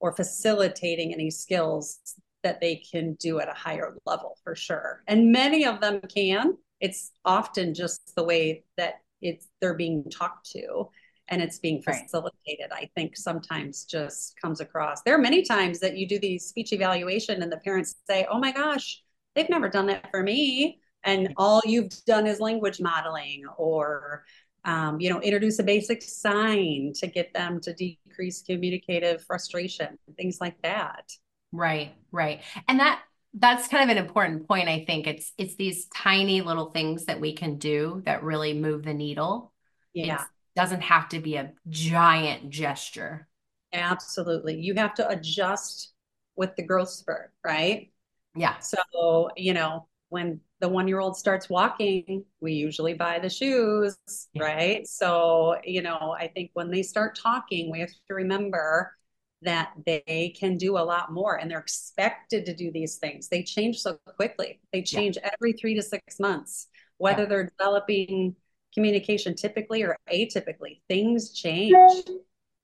or 0.00 0.12
facilitating 0.12 1.12
any 1.12 1.30
skills 1.30 1.98
that 2.42 2.60
they 2.60 2.76
can 2.76 3.14
do 3.14 3.40
at 3.40 3.48
a 3.48 3.52
higher 3.54 3.96
level 4.06 4.36
for 4.44 4.54
sure. 4.54 5.02
And 5.08 5.32
many 5.32 5.66
of 5.66 5.80
them 5.80 6.00
can. 6.02 6.56
It's 6.80 7.12
often 7.24 7.74
just 7.74 8.14
the 8.14 8.24
way 8.24 8.64
that 8.76 9.00
it's 9.20 9.48
they're 9.60 9.74
being 9.74 10.04
talked 10.10 10.50
to 10.52 10.88
and 11.28 11.42
it's 11.42 11.58
being 11.58 11.82
facilitated 11.82 12.70
right. 12.70 12.84
i 12.84 12.90
think 12.94 13.16
sometimes 13.16 13.84
just 13.84 14.34
comes 14.40 14.60
across. 14.60 15.02
There 15.02 15.14
are 15.14 15.18
many 15.18 15.42
times 15.42 15.80
that 15.80 15.96
you 15.96 16.06
do 16.06 16.18
these 16.18 16.46
speech 16.46 16.72
evaluation 16.72 17.42
and 17.42 17.50
the 17.50 17.58
parents 17.58 17.96
say 18.08 18.26
oh 18.30 18.38
my 18.38 18.52
gosh 18.52 19.02
they've 19.34 19.50
never 19.50 19.68
done 19.68 19.86
that 19.86 20.10
for 20.10 20.22
me 20.22 20.80
and 21.04 21.32
all 21.36 21.60
you've 21.64 21.90
done 22.06 22.26
is 22.26 22.40
language 22.40 22.80
modeling 22.80 23.44
or 23.56 24.24
um, 24.64 25.00
you 25.00 25.10
know 25.10 25.20
introduce 25.20 25.58
a 25.58 25.62
basic 25.62 26.02
sign 26.02 26.92
to 26.94 27.06
get 27.06 27.32
them 27.34 27.60
to 27.60 27.72
decrease 27.74 28.42
communicative 28.42 29.22
frustration 29.24 29.98
things 30.16 30.38
like 30.40 30.60
that. 30.62 31.10
Right 31.52 31.94
right. 32.12 32.40
And 32.68 32.80
that 32.80 33.02
that's 33.34 33.68
kind 33.68 33.88
of 33.88 33.96
an 33.96 34.02
important 34.02 34.48
point 34.48 34.68
i 34.68 34.84
think. 34.84 35.06
It's 35.06 35.32
it's 35.38 35.56
these 35.56 35.86
tiny 35.86 36.40
little 36.40 36.70
things 36.70 37.06
that 37.06 37.20
we 37.20 37.34
can 37.34 37.58
do 37.58 38.02
that 38.04 38.22
really 38.22 38.54
move 38.54 38.84
the 38.84 38.94
needle. 38.94 39.52
Yeah. 39.94 40.22
it 40.22 40.28
doesn't 40.56 40.82
have 40.82 41.08
to 41.10 41.20
be 41.20 41.36
a 41.36 41.52
giant 41.68 42.50
gesture. 42.50 43.28
Absolutely. 43.72 44.60
You 44.60 44.74
have 44.74 44.94
to 44.94 45.08
adjust 45.08 45.92
with 46.36 46.56
the 46.56 46.62
growth 46.62 46.90
spurt 46.90 47.32
right? 47.44 47.90
Yeah. 48.34 48.58
So 48.58 49.30
you 49.36 49.54
know 49.54 49.88
when 50.08 50.40
the 50.60 50.68
one 50.68 50.88
year 50.88 51.00
old 51.00 51.16
starts 51.16 51.48
walking, 51.48 52.24
we 52.40 52.52
usually 52.52 52.94
buy 52.94 53.18
the 53.18 53.30
shoes, 53.30 53.96
yeah. 54.32 54.42
right? 54.42 54.86
So, 54.86 55.56
you 55.64 55.82
know, 55.82 56.16
I 56.18 56.28
think 56.28 56.50
when 56.54 56.70
they 56.70 56.82
start 56.82 57.16
talking, 57.16 57.70
we 57.70 57.80
have 57.80 57.90
to 58.08 58.14
remember 58.14 58.92
that 59.42 59.72
they 59.86 60.34
can 60.38 60.56
do 60.56 60.76
a 60.76 60.80
lot 60.80 61.12
more 61.12 61.36
and 61.36 61.50
they're 61.50 61.60
expected 61.60 62.44
to 62.46 62.54
do 62.54 62.72
these 62.72 62.96
things. 62.96 63.28
They 63.28 63.42
change 63.42 63.78
so 63.80 63.98
quickly. 64.04 64.60
They 64.72 64.82
change 64.82 65.16
yeah. 65.16 65.30
every 65.32 65.52
three 65.52 65.74
to 65.74 65.82
six 65.82 66.18
months, 66.18 66.66
whether 66.96 67.22
yeah. 67.22 67.28
they're 67.28 67.52
developing 67.58 68.34
communication 68.74 69.34
typically 69.34 69.82
or 69.82 69.96
atypically. 70.12 70.80
Things 70.88 71.32
change. 71.32 72.04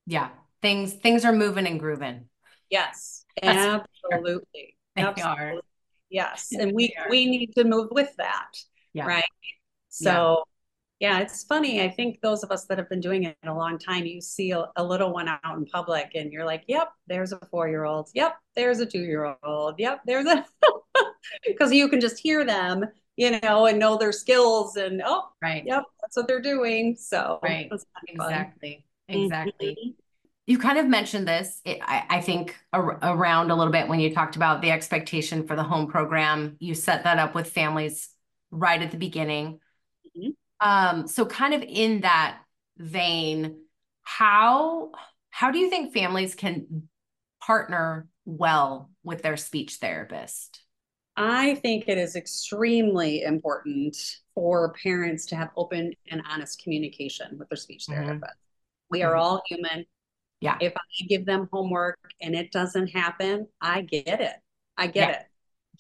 Yeah. 0.07 0.31
Things 0.63 0.95
things 0.95 1.25
are 1.25 1.33
moving 1.33 1.67
and 1.67 1.79
grooving. 1.79 2.27
Yes. 2.71 3.25
Absolutely. 3.43 4.45
They 4.97 5.03
absolutely. 5.03 5.45
are. 5.45 5.55
Yes. 6.09 6.53
And 6.53 6.71
we 6.73 6.95
we 7.11 7.27
need 7.27 7.53
to 7.57 7.65
move 7.65 7.89
with 7.91 8.15
that. 8.19 8.53
Yeah. 8.93 9.07
Right. 9.07 9.25
So 9.89 10.45
yeah. 11.01 11.21
it's 11.21 11.45
funny. 11.45 11.83
I 11.83 11.89
think 11.89 12.21
those 12.21 12.43
of 12.43 12.51
us 12.51 12.65
that 12.67 12.79
have 12.79 12.89
been 12.89 13.01
doing 13.01 13.25
it 13.25 13.37
a 13.45 13.53
long 13.53 13.79
time, 13.79 14.05
you 14.07 14.21
see 14.21 14.53
a, 14.53 14.67
a 14.77 14.85
little 14.85 15.13
one 15.13 15.29
out 15.29 15.41
in 15.57 15.67
public 15.67 16.13
and 16.15 16.33
you're 16.33 16.45
like, 16.45 16.65
yep, 16.67 16.89
there's 17.07 17.33
a 17.33 17.39
four 17.51 17.69
year 17.69 17.85
old. 17.85 18.09
Yep, 18.15 18.37
there's 18.55 18.81
a 18.81 18.87
two 18.87 19.03
year 19.03 19.37
old. 19.43 19.75
Yep, 19.79 20.01
there's 20.07 20.27
a 20.27 20.45
because 21.47 21.73
you 21.73 21.89
can 21.89 22.01
just 22.01 22.19
hear 22.19 22.45
them, 22.45 22.85
you 23.17 23.41
know, 23.41 23.67
and 23.67 23.79
know 23.79 23.97
their 23.97 24.13
skills 24.13 24.77
and 24.77 25.03
oh 25.05 25.29
right. 25.43 25.65
Yep, 25.67 25.85
that's 26.01 26.17
what 26.17 26.29
they're 26.29 26.43
doing. 26.43 26.97
So 26.99 27.39
right. 27.43 27.71
Exactly. 28.09 28.85
Exactly. 29.09 29.71
Mm-hmm 29.71 30.01
you 30.47 30.59
kind 30.59 30.79
of 30.79 30.87
mentioned 30.87 31.27
this, 31.27 31.61
it, 31.65 31.79
I, 31.83 32.05
I, 32.09 32.21
think, 32.21 32.57
ar- 32.73 32.99
around 33.03 33.51
a 33.51 33.55
little 33.55 33.73
bit 33.73 33.89
when 33.89 34.01
you 34.01 34.13
talked 34.13 34.37
about 34.37 34.61
the 34.61 34.71
expectation 34.71 35.47
for 35.47 35.57
the 35.57 35.63
home 35.63 35.87
program. 35.87 36.57
You 36.59 36.75
set 36.75 37.05
that 37.05 37.19
up 37.19 37.35
with 37.35 37.51
families 37.51 38.11
right 38.51 38.81
at 38.81 38.91
the 38.91 38.99
beginning. 38.99 39.61
Um, 40.65 41.07
so, 41.07 41.27
kind 41.27 41.55
of 41.55 41.63
in 41.63 42.01
that 42.01 42.39
vein, 42.79 43.59
how 44.03 44.91
how 45.31 45.51
do 45.51 45.59
you 45.59 45.71
think 45.71 45.93
families 45.93 46.35
can 46.35 46.89
partner 47.41 48.09
well 48.25 48.91
with 49.03 49.23
their 49.23 49.37
speech 49.37 49.77
therapist? 49.77 50.61
I 51.17 51.55
think 51.57 51.85
it 51.87 51.99
is 51.99 52.17
extremely 52.17 53.23
important 53.23 53.97
for 54.35 54.73
parents 54.83 55.27
to 55.27 55.37
have 55.37 55.51
open 55.57 55.93
and 56.11 56.23
honest 56.29 56.61
communication 56.63 57.39
with 57.39 57.49
their 57.49 57.57
speech 57.57 57.87
mm-hmm. 57.87 58.03
therapist. 58.03 58.35
We 58.91 59.03
are 59.03 59.13
mm-hmm. 59.13 59.21
all 59.21 59.43
human 59.47 59.85
yeah. 60.45 60.59
If 60.61 60.75
I 60.77 61.07
give 61.09 61.25
them 61.25 61.49
homework 61.51 61.99
and 62.21 62.35
it 62.35 62.53
doesn't 62.53 62.89
happen, 62.89 63.49
I 63.63 63.81
get 63.81 64.21
it. 64.21 64.35
I 64.77 64.89
get 64.89 65.09
yeah. 65.09 65.17
it. 65.17 65.27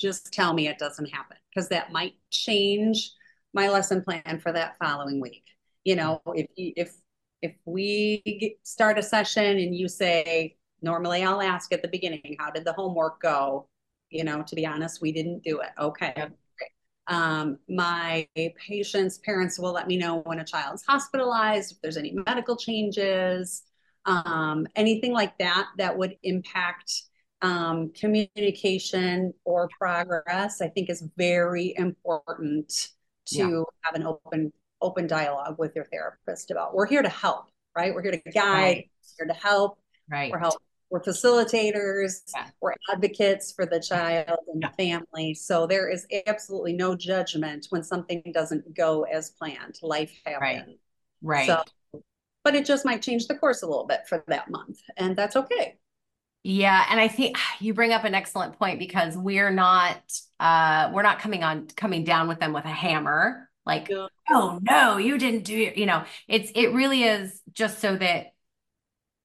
Just 0.00 0.32
tell 0.32 0.54
me 0.54 0.68
it 0.68 0.78
doesn't 0.78 1.04
happen 1.06 1.36
because 1.50 1.68
that 1.68 1.92
might 1.92 2.14
change 2.30 3.12
my 3.54 3.68
lesson 3.68 4.02
plan 4.02 4.40
for 4.42 4.52
that 4.52 4.76
following 4.78 5.20
week. 5.20 5.44
You 5.84 5.96
know, 5.96 6.20
if 6.26 6.46
you, 6.56 6.72
if 6.76 6.94
if 7.40 7.54
we 7.64 8.58
start 8.62 8.98
a 8.98 9.02
session 9.02 9.58
and 9.58 9.74
you 9.74 9.88
say 9.88 10.56
normally 10.82 11.22
I'll 11.22 11.40
ask 11.40 11.72
at 11.72 11.82
the 11.82 11.88
beginning, 11.88 12.36
how 12.38 12.50
did 12.50 12.64
the 12.64 12.72
homework 12.72 13.20
go? 13.22 13.68
You 14.10 14.24
know, 14.24 14.42
to 14.42 14.54
be 14.54 14.66
honest, 14.66 15.00
we 15.00 15.12
didn't 15.12 15.42
do 15.42 15.60
it. 15.60 15.70
Okay. 15.78 16.14
Um, 17.06 17.58
my 17.68 18.26
patients' 18.56 19.18
parents 19.18 19.58
will 19.58 19.72
let 19.72 19.86
me 19.86 19.98
know 19.98 20.20
when 20.20 20.40
a 20.40 20.44
child's 20.44 20.82
hospitalized, 20.86 21.72
if 21.72 21.82
there's 21.82 21.98
any 21.98 22.12
medical 22.12 22.56
changes, 22.56 23.62
um, 24.06 24.66
anything 24.74 25.12
like 25.12 25.36
that 25.38 25.68
that 25.76 25.96
would 25.96 26.16
impact 26.22 27.02
um, 27.42 27.90
communication 27.92 29.34
or 29.44 29.68
progress, 29.78 30.62
I 30.62 30.68
think 30.68 30.88
is 30.88 31.06
very 31.18 31.74
important 31.76 32.93
to 33.26 33.38
yeah. 33.38 33.62
have 33.82 33.94
an 33.94 34.04
open 34.04 34.52
open 34.80 35.06
dialogue 35.06 35.56
with 35.58 35.74
your 35.74 35.84
therapist 35.86 36.50
about. 36.50 36.74
We're 36.74 36.86
here 36.86 37.02
to 37.02 37.08
help, 37.08 37.46
right? 37.76 37.94
We're 37.94 38.02
here 38.02 38.12
to 38.12 38.30
guide. 38.30 38.44
Right. 38.44 38.90
We're 39.18 39.26
here 39.26 39.34
to 39.34 39.40
help. 39.40 39.78
Right. 40.10 40.30
We're 40.30 40.38
help. 40.38 40.62
We're 40.90 41.02
facilitators. 41.02 42.22
Yeah. 42.34 42.46
We're 42.60 42.74
advocates 42.92 43.52
for 43.52 43.66
the 43.66 43.80
child 43.80 44.38
and 44.52 44.62
yeah. 44.62 44.68
the 44.68 44.74
family. 44.76 45.34
So 45.34 45.66
there 45.66 45.88
is 45.88 46.06
absolutely 46.26 46.74
no 46.74 46.94
judgment 46.94 47.66
when 47.70 47.82
something 47.82 48.22
doesn't 48.32 48.76
go 48.76 49.02
as 49.04 49.30
planned. 49.30 49.78
Life 49.82 50.12
happens. 50.24 50.78
Right. 51.22 51.46
Right. 51.46 51.46
So 51.46 51.62
but 52.44 52.54
it 52.54 52.66
just 52.66 52.84
might 52.84 53.02
change 53.02 53.26
the 53.26 53.34
course 53.34 53.62
a 53.62 53.66
little 53.66 53.86
bit 53.86 54.06
for 54.06 54.22
that 54.28 54.50
month 54.50 54.78
and 54.98 55.16
that's 55.16 55.34
okay 55.34 55.78
yeah 56.44 56.84
and 56.90 57.00
i 57.00 57.08
think 57.08 57.36
you 57.60 57.74
bring 57.74 57.92
up 57.92 58.04
an 58.04 58.14
excellent 58.14 58.56
point 58.58 58.78
because 58.78 59.16
we're 59.16 59.50
not 59.50 60.00
uh 60.38 60.90
we're 60.92 61.02
not 61.02 61.18
coming 61.18 61.42
on 61.42 61.66
coming 61.74 62.04
down 62.04 62.28
with 62.28 62.38
them 62.38 62.52
with 62.52 62.64
a 62.64 62.68
hammer 62.68 63.48
like 63.66 63.88
yeah. 63.88 64.06
oh 64.30 64.60
no 64.62 64.98
you 64.98 65.18
didn't 65.18 65.44
do 65.44 65.58
it 65.58 65.76
you 65.76 65.86
know 65.86 66.04
it's 66.28 66.52
it 66.54 66.72
really 66.72 67.02
is 67.02 67.40
just 67.52 67.80
so 67.80 67.96
that 67.96 68.26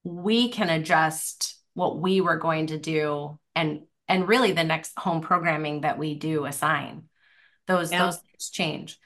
we 0.02 0.48
can 0.48 0.70
adjust 0.70 1.56
what 1.74 1.98
we 1.98 2.20
were 2.20 2.36
going 2.36 2.66
to 2.68 2.78
do 2.78 3.38
and 3.54 3.82
and 4.08 4.26
really 4.26 4.52
the 4.52 4.64
next 4.64 4.98
home 4.98 5.20
programming 5.20 5.82
that 5.82 5.98
we 5.98 6.14
do 6.14 6.46
assign 6.46 7.04
those 7.66 7.92
yeah. 7.92 8.06
those 8.06 8.16
things 8.16 8.50
change 8.50 8.98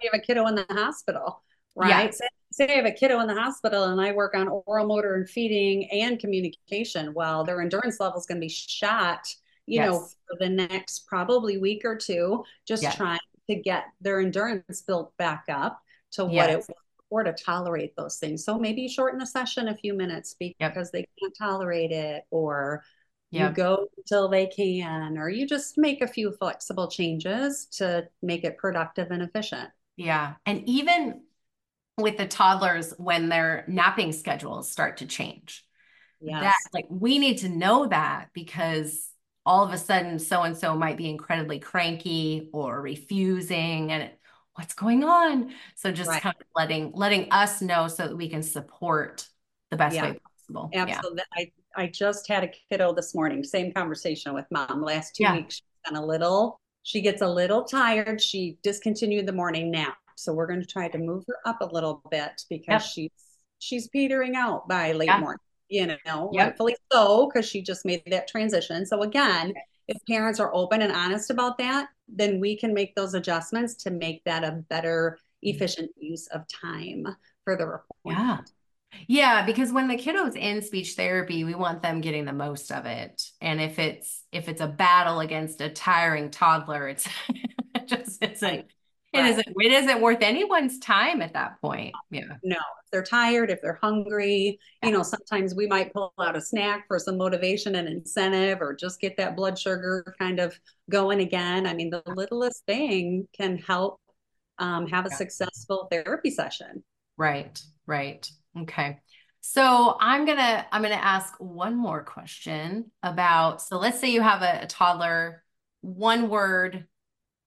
you 0.00 0.10
have 0.12 0.20
a 0.20 0.24
kiddo 0.24 0.46
in 0.46 0.54
the 0.54 0.66
hospital 0.70 1.42
right 1.76 2.14
yeah. 2.20 2.28
Say, 2.58 2.72
I 2.72 2.76
have 2.76 2.84
a 2.84 2.92
kiddo 2.92 3.20
in 3.20 3.26
the 3.26 3.34
hospital 3.34 3.84
and 3.84 4.00
I 4.00 4.12
work 4.12 4.34
on 4.34 4.48
oral 4.48 4.86
motor 4.86 5.14
and 5.14 5.28
feeding 5.28 5.88
and 5.90 6.18
communication, 6.18 7.14
well, 7.14 7.44
their 7.44 7.60
endurance 7.62 8.00
level 8.00 8.18
is 8.18 8.26
going 8.26 8.40
to 8.40 8.44
be 8.44 8.48
shot, 8.48 9.26
you 9.66 9.76
yes. 9.76 9.90
know, 9.90 9.98
for 10.28 10.36
the 10.38 10.48
next 10.48 11.06
probably 11.06 11.58
week 11.58 11.82
or 11.84 11.96
two, 11.96 12.44
just 12.66 12.82
yes. 12.82 12.96
trying 12.96 13.18
to 13.48 13.56
get 13.56 13.84
their 14.00 14.20
endurance 14.20 14.82
built 14.82 15.16
back 15.16 15.44
up 15.48 15.80
to 16.12 16.24
what 16.24 16.50
it 16.50 16.58
was 16.58 16.70
or 17.10 17.22
to 17.22 17.32
tolerate 17.32 17.96
those 17.96 18.18
things. 18.18 18.44
So 18.44 18.58
maybe 18.58 18.86
shorten 18.86 19.22
a 19.22 19.26
session 19.26 19.68
a 19.68 19.76
few 19.76 19.94
minutes 19.94 20.34
because 20.38 20.54
yep. 20.60 20.92
they 20.92 21.06
can't 21.18 21.34
tolerate 21.38 21.90
it 21.90 22.24
or 22.30 22.82
yep. 23.30 23.50
you 23.50 23.54
go 23.56 23.88
until 23.96 24.28
they 24.28 24.46
can, 24.46 25.16
or 25.16 25.30
you 25.30 25.46
just 25.46 25.78
make 25.78 26.02
a 26.02 26.06
few 26.06 26.32
flexible 26.32 26.88
changes 26.88 27.66
to 27.72 28.06
make 28.20 28.44
it 28.44 28.58
productive 28.58 29.10
and 29.10 29.22
efficient. 29.22 29.70
Yeah. 29.96 30.34
And 30.44 30.68
even 30.68 31.22
with 31.98 32.16
the 32.16 32.26
toddlers 32.26 32.94
when 32.96 33.28
their 33.28 33.64
napping 33.68 34.12
schedules 34.12 34.70
start 34.70 34.98
to 34.98 35.06
change. 35.06 35.64
Yes. 36.20 36.42
That 36.42 36.56
like 36.72 36.86
we 36.88 37.18
need 37.18 37.38
to 37.38 37.48
know 37.48 37.86
that 37.86 38.28
because 38.32 39.10
all 39.44 39.64
of 39.64 39.72
a 39.72 39.78
sudden 39.78 40.18
so 40.18 40.42
and 40.42 40.56
so 40.56 40.76
might 40.76 40.96
be 40.96 41.08
incredibly 41.08 41.58
cranky 41.58 42.50
or 42.52 42.80
refusing 42.80 43.92
and 43.92 44.04
it, 44.04 44.18
what's 44.54 44.74
going 44.74 45.04
on. 45.04 45.52
So 45.76 45.92
just 45.92 46.10
right. 46.10 46.20
kind 46.22 46.36
of 46.38 46.46
letting 46.56 46.92
letting 46.94 47.30
us 47.30 47.62
know 47.62 47.88
so 47.88 48.08
that 48.08 48.16
we 48.16 48.28
can 48.28 48.42
support 48.42 49.26
the 49.70 49.76
best 49.76 49.94
yeah. 49.94 50.10
way 50.10 50.18
possible. 50.24 50.70
Absolutely. 50.74 51.22
Yeah. 51.36 51.44
I 51.76 51.82
I 51.82 51.86
just 51.86 52.26
had 52.26 52.42
a 52.44 52.48
kiddo 52.68 52.92
this 52.92 53.14
morning, 53.14 53.44
same 53.44 53.72
conversation 53.72 54.34
with 54.34 54.46
mom. 54.50 54.82
Last 54.82 55.14
two 55.14 55.22
yeah. 55.22 55.36
weeks 55.36 55.56
she's 55.56 55.64
been 55.86 55.96
a 55.96 56.04
little 56.04 56.60
she 56.82 57.00
gets 57.00 57.22
a 57.22 57.28
little 57.28 57.64
tired. 57.64 58.20
She 58.20 58.58
discontinued 58.62 59.26
the 59.26 59.32
morning 59.32 59.70
nap. 59.70 59.98
So 60.18 60.32
we're 60.32 60.46
going 60.46 60.60
to 60.60 60.66
try 60.66 60.88
to 60.88 60.98
move 60.98 61.24
her 61.28 61.36
up 61.44 61.60
a 61.60 61.66
little 61.66 62.02
bit 62.10 62.42
because 62.48 62.82
yep. 62.82 62.82
she's 62.82 63.10
she's 63.58 63.88
petering 63.88 64.36
out 64.36 64.68
by 64.68 64.92
late 64.92 65.06
yeah. 65.06 65.20
morning. 65.20 65.38
You 65.68 65.86
know, 66.06 66.30
yep. 66.32 66.46
rightfully 66.46 66.76
so, 66.90 67.28
because 67.28 67.46
she 67.46 67.60
just 67.60 67.84
made 67.84 68.02
that 68.06 68.26
transition. 68.26 68.86
So 68.86 69.02
again, 69.02 69.52
if 69.86 69.98
parents 70.06 70.40
are 70.40 70.54
open 70.54 70.80
and 70.80 70.92
honest 70.92 71.28
about 71.30 71.58
that, 71.58 71.88
then 72.08 72.40
we 72.40 72.56
can 72.56 72.72
make 72.72 72.94
those 72.94 73.14
adjustments 73.14 73.74
to 73.74 73.90
make 73.90 74.24
that 74.24 74.44
a 74.44 74.52
better, 74.70 75.18
mm-hmm. 75.44 75.54
efficient 75.54 75.90
use 75.98 76.26
of 76.28 76.46
time 76.48 77.06
for 77.44 77.56
the 77.56 77.66
report. 77.66 77.84
Yeah. 78.04 78.38
Yeah, 79.06 79.44
because 79.44 79.72
when 79.72 79.88
the 79.88 79.96
kiddo's 79.96 80.34
in 80.34 80.62
speech 80.62 80.94
therapy, 80.94 81.44
we 81.44 81.54
want 81.54 81.82
them 81.82 82.00
getting 82.00 82.24
the 82.24 82.32
most 82.32 82.72
of 82.72 82.86
it. 82.86 83.22
And 83.40 83.60
if 83.60 83.78
it's 83.78 84.22
if 84.32 84.48
it's 84.48 84.62
a 84.62 84.66
battle 84.66 85.20
against 85.20 85.60
a 85.60 85.68
tiring 85.68 86.30
toddler, 86.30 86.88
it's 86.88 87.06
just 87.86 88.22
it's 88.22 88.42
isn't 89.26 89.46
it 89.48 89.72
isn't 89.72 90.00
worth 90.00 90.22
anyone's 90.22 90.78
time 90.78 91.22
at 91.22 91.32
that 91.34 91.60
point. 91.60 91.94
Yeah. 92.10 92.22
No, 92.42 92.56
if 92.56 92.90
they're 92.90 93.02
tired, 93.02 93.50
if 93.50 93.60
they're 93.62 93.78
hungry, 93.80 94.58
yeah. 94.82 94.88
you 94.88 94.94
know, 94.94 95.02
sometimes 95.02 95.54
we 95.54 95.66
might 95.66 95.92
pull 95.92 96.12
out 96.18 96.36
a 96.36 96.40
snack 96.40 96.86
for 96.88 96.98
some 96.98 97.16
motivation 97.16 97.76
and 97.76 97.88
incentive 97.88 98.60
or 98.60 98.74
just 98.74 99.00
get 99.00 99.16
that 99.16 99.36
blood 99.36 99.58
sugar 99.58 100.14
kind 100.18 100.40
of 100.40 100.58
going 100.90 101.20
again. 101.20 101.66
I 101.66 101.74
mean, 101.74 101.90
the 101.90 102.02
littlest 102.06 102.64
thing 102.66 103.28
can 103.36 103.58
help 103.58 104.00
um, 104.58 104.86
have 104.88 105.06
a 105.06 105.10
yeah. 105.10 105.16
successful 105.16 105.88
therapy 105.90 106.30
session. 106.30 106.82
Right, 107.16 107.60
right. 107.86 108.28
Okay. 108.60 108.98
So 109.40 109.96
I'm 110.00 110.24
gonna 110.26 110.66
I'm 110.72 110.82
gonna 110.82 110.94
ask 110.94 111.34
one 111.38 111.76
more 111.76 112.02
question 112.02 112.90
about 113.02 113.62
so 113.62 113.78
let's 113.78 113.98
say 113.98 114.10
you 114.10 114.20
have 114.20 114.42
a, 114.42 114.64
a 114.64 114.66
toddler, 114.66 115.42
one 115.80 116.28
word 116.28 116.86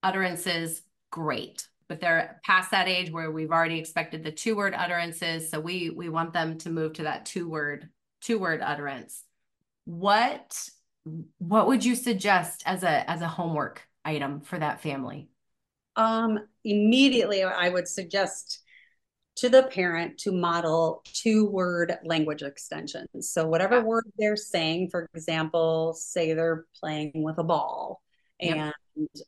utterances, 0.01 0.81
great. 1.12 1.68
But 1.88 2.00
they're 2.00 2.39
past 2.44 2.72
that 2.72 2.88
age 2.88 3.12
where 3.12 3.32
we've 3.32 3.51
already 3.51 3.77
expected 3.77 4.24
the 4.24 4.32
two 4.32 4.56
word 4.56 4.74
utterances. 4.74 5.50
So 5.50 5.60
we 5.60 5.89
we 5.89 6.10
want 6.10 6.34
them 6.34 6.58
to 6.60 6.70
move 6.70 6.94
to 6.94 7.03
that 7.03 7.25
two 7.25 7.50
word, 7.50 7.89
two 8.22 8.39
word 8.39 8.62
utterance. 8.62 9.24
What 9.86 10.70
what 11.38 11.68
would 11.68 11.84
you 11.84 11.96
suggest 11.96 12.63
as 12.65 12.84
a 12.84 13.10
as 13.10 13.22
a 13.22 13.27
homework 13.27 13.86
item 14.06 14.41
for 14.41 14.58
that 14.58 14.82
family? 14.82 15.30
Um 15.98 16.39
immediately 16.63 17.44
I 17.44 17.68
would 17.70 17.88
suggest 17.88 18.62
to 19.38 19.50
the 19.50 19.63
parent 19.63 20.18
to 20.20 20.32
model 20.32 21.01
two 21.06 21.48
word 21.48 21.98
language 22.03 22.44
extensions. 22.44 23.32
So, 23.32 23.48
whatever 23.48 23.77
yeah. 23.77 23.84
word 23.84 24.03
they're 24.18 24.36
saying, 24.36 24.89
for 24.89 25.10
example, 25.15 25.94
say 25.94 26.34
they're 26.34 26.65
playing 26.80 27.12
with 27.15 27.38
a 27.38 27.44
ball 27.44 28.01
and 28.39 28.74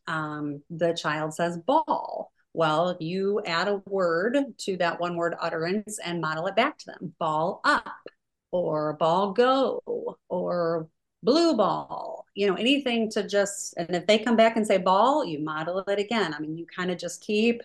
um, 0.07 0.61
the 0.69 0.93
child 0.93 1.33
says 1.33 1.57
ball. 1.57 2.31
Well, 2.53 2.97
you 2.99 3.41
add 3.45 3.67
a 3.67 3.81
word 3.87 4.37
to 4.59 4.77
that 4.77 4.99
one 4.99 5.15
word 5.15 5.35
utterance 5.39 5.99
and 6.03 6.21
model 6.21 6.47
it 6.47 6.55
back 6.55 6.77
to 6.79 6.85
them 6.85 7.13
ball 7.19 7.61
up 7.63 7.87
or 8.51 8.93
ball 8.93 9.31
go 9.31 9.81
or 10.29 10.87
blue 11.23 11.55
ball, 11.55 12.25
you 12.35 12.47
know, 12.47 12.55
anything 12.55 13.09
to 13.11 13.27
just, 13.27 13.73
and 13.77 13.95
if 13.95 14.05
they 14.05 14.19
come 14.19 14.35
back 14.35 14.57
and 14.57 14.67
say 14.67 14.77
ball, 14.77 15.25
you 15.25 15.39
model 15.39 15.79
it 15.79 15.99
again. 15.99 16.33
I 16.33 16.39
mean, 16.39 16.57
you 16.57 16.65
kind 16.65 16.91
of 16.91 16.97
just 16.99 17.23
keep 17.23 17.61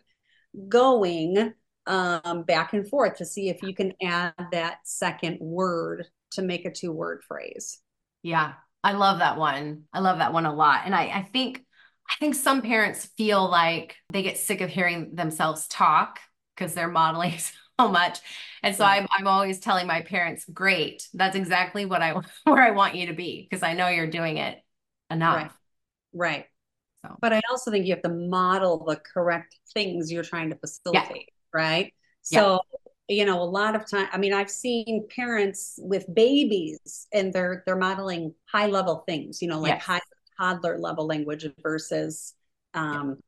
going 0.68 1.52
um, 1.86 2.44
back 2.44 2.72
and 2.72 2.88
forth 2.88 3.16
to 3.16 3.24
see 3.24 3.48
if 3.48 3.62
you 3.62 3.74
can 3.74 3.92
add 4.02 4.34
that 4.52 4.78
second 4.84 5.38
word 5.40 6.06
to 6.32 6.42
make 6.42 6.64
a 6.64 6.70
two 6.70 6.92
word 6.92 7.22
phrase. 7.26 7.80
Yeah, 8.22 8.54
I 8.84 8.92
love 8.92 9.18
that 9.18 9.38
one. 9.38 9.84
I 9.92 10.00
love 10.00 10.18
that 10.18 10.32
one 10.32 10.46
a 10.46 10.54
lot. 10.54 10.82
And 10.84 10.94
I, 10.94 11.06
I 11.08 11.22
think 11.22 11.64
I 12.10 12.14
think 12.18 12.34
some 12.34 12.62
parents 12.62 13.06
feel 13.16 13.48
like 13.48 13.96
they 14.10 14.22
get 14.22 14.38
sick 14.38 14.60
of 14.60 14.70
hearing 14.70 15.14
themselves 15.14 15.66
talk 15.68 16.20
because 16.56 16.74
they're 16.74 16.88
modeling 16.88 17.34
so 17.80 17.88
much. 17.88 18.20
And 18.62 18.74
so 18.74 18.84
I'm, 18.84 19.06
I'm 19.10 19.26
always 19.26 19.60
telling 19.60 19.86
my 19.86 20.02
parents, 20.02 20.44
great, 20.52 21.06
that's 21.14 21.36
exactly 21.36 21.84
what 21.84 22.02
I 22.02 22.14
where 22.44 22.62
I 22.62 22.70
want 22.70 22.94
you 22.94 23.06
to 23.06 23.12
be 23.12 23.46
because 23.48 23.62
I 23.62 23.74
know 23.74 23.88
you're 23.88 24.06
doing 24.06 24.38
it 24.38 24.58
enough. 25.10 25.36
Right. 25.36 25.50
Right. 26.12 26.44
So. 27.04 27.16
But 27.20 27.32
I 27.32 27.40
also 27.50 27.70
think 27.70 27.86
you 27.86 27.94
have 27.94 28.02
to 28.02 28.08
model 28.08 28.84
the 28.84 28.96
correct 28.96 29.56
things 29.72 30.10
you're 30.10 30.24
trying 30.24 30.50
to 30.50 30.56
facilitate 30.56 31.28
right? 31.52 31.92
So, 32.22 32.60
yeah. 33.08 33.16
you 33.16 33.24
know, 33.24 33.42
a 33.42 33.44
lot 33.44 33.74
of 33.74 33.88
time, 33.90 34.08
I 34.12 34.18
mean, 34.18 34.32
I've 34.32 34.50
seen 34.50 35.06
parents 35.14 35.78
with 35.78 36.12
babies 36.12 37.06
and 37.12 37.32
they're 37.32 37.62
they're 37.66 37.76
modeling 37.76 38.34
high 38.50 38.66
level 38.66 39.04
things, 39.06 39.40
you 39.40 39.48
know, 39.48 39.60
like 39.60 39.74
yes. 39.74 39.82
high 39.82 40.00
toddler 40.38 40.78
level 40.78 41.06
language 41.06 41.46
versus 41.62 42.34
um 42.74 43.18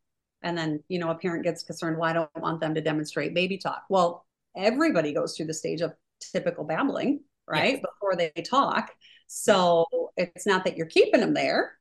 and 0.43 0.57
then, 0.57 0.83
you 0.89 0.99
know, 0.99 1.11
a 1.11 1.15
parent 1.15 1.45
gets 1.45 1.63
concerned, 1.63 1.99
well, 1.99 2.09
I 2.09 2.13
don't 2.13 2.31
want 2.37 2.61
them 2.61 2.75
to 2.75 2.81
demonstrate 2.81 3.35
baby 3.35 3.59
talk. 3.59 3.85
Well, 3.89 4.25
everybody 4.57 5.13
goes 5.13 5.37
through 5.37 5.47
the 5.47 5.55
stage 5.55 5.81
of 5.81 5.93
typical 6.33 6.65
babbling, 6.65 7.21
right? 7.47 7.75
Yes. 7.75 7.83
Before 7.83 8.17
they 8.17 8.31
talk. 8.43 8.91
So 9.27 9.87
it's 10.17 10.47
not 10.47 10.65
that 10.65 10.77
you're 10.77 10.87
keeping 10.87 11.21
them 11.21 11.35
there. 11.35 11.73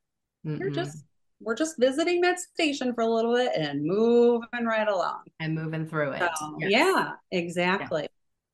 Mm-hmm. 0.45 0.61
You're 0.61 0.71
just 0.71 1.05
we're 1.41 1.55
just 1.55 1.79
visiting 1.79 2.19
that 2.21 2.39
station 2.39 2.93
for 2.93 3.01
a 3.01 3.07
little 3.07 3.33
bit 3.33 3.53
and 3.55 3.81
moving 3.81 4.65
right 4.65 4.87
along 4.87 5.21
and 5.39 5.55
moving 5.55 5.87
through 5.87 6.11
it. 6.11 6.31
So, 6.35 6.57
yes. 6.59 6.71
Yeah, 6.71 7.11
exactly. 7.31 8.01
Yeah. 8.01 8.07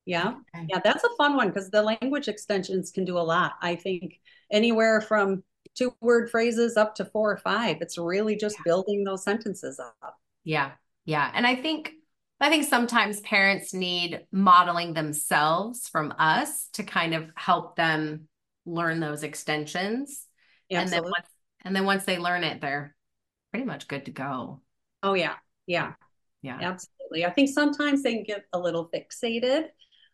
Yeah. 0.06 0.28
Okay. 0.54 0.66
yeah, 0.70 0.80
that's 0.84 1.02
a 1.02 1.08
fun 1.18 1.34
one 1.34 1.48
because 1.48 1.68
the 1.68 1.82
language 1.82 2.28
extensions 2.28 2.92
can 2.92 3.04
do 3.04 3.18
a 3.18 3.20
lot. 3.20 3.54
I 3.60 3.74
think 3.74 4.20
anywhere 4.52 5.00
from 5.00 5.42
two 5.76 5.94
word 6.00 6.30
phrases 6.30 6.76
up 6.76 6.94
to 6.96 7.04
four 7.04 7.30
or 7.30 7.36
five. 7.36 7.78
It's 7.80 7.98
really 7.98 8.36
just 8.36 8.56
yeah. 8.58 8.62
building 8.64 9.04
those 9.04 9.22
sentences 9.22 9.78
up. 9.78 10.16
Yeah. 10.44 10.72
Yeah. 11.04 11.30
And 11.34 11.46
I 11.46 11.56
think 11.56 11.92
I 12.40 12.50
think 12.50 12.64
sometimes 12.64 13.20
parents 13.20 13.72
need 13.72 14.26
modeling 14.30 14.92
themselves 14.92 15.88
from 15.88 16.12
us 16.18 16.68
to 16.74 16.82
kind 16.82 17.14
of 17.14 17.30
help 17.34 17.76
them 17.76 18.28
learn 18.66 19.00
those 19.00 19.22
extensions. 19.22 20.26
Absolutely. 20.70 20.76
And 20.76 20.92
then 20.92 21.02
once 21.10 21.28
and 21.64 21.76
then 21.76 21.84
once 21.84 22.04
they 22.04 22.18
learn 22.18 22.44
it, 22.44 22.60
they're 22.60 22.94
pretty 23.50 23.66
much 23.66 23.88
good 23.88 24.04
to 24.04 24.10
go. 24.10 24.60
Oh, 25.02 25.14
yeah. 25.14 25.34
Yeah. 25.66 25.94
Yeah. 26.42 26.58
Absolutely. 26.60 27.24
I 27.24 27.30
think 27.30 27.48
sometimes 27.48 28.02
they 28.02 28.14
can 28.14 28.24
get 28.24 28.44
a 28.52 28.58
little 28.58 28.90
fixated 28.94 29.66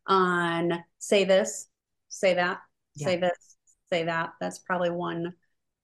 on 0.06 0.82
say 0.98 1.24
this, 1.24 1.68
say 2.08 2.34
that, 2.34 2.60
yeah. 2.94 3.06
say 3.06 3.16
this, 3.18 3.56
say 3.90 4.04
that. 4.04 4.30
That's 4.40 4.60
probably 4.60 4.90
one 4.90 5.34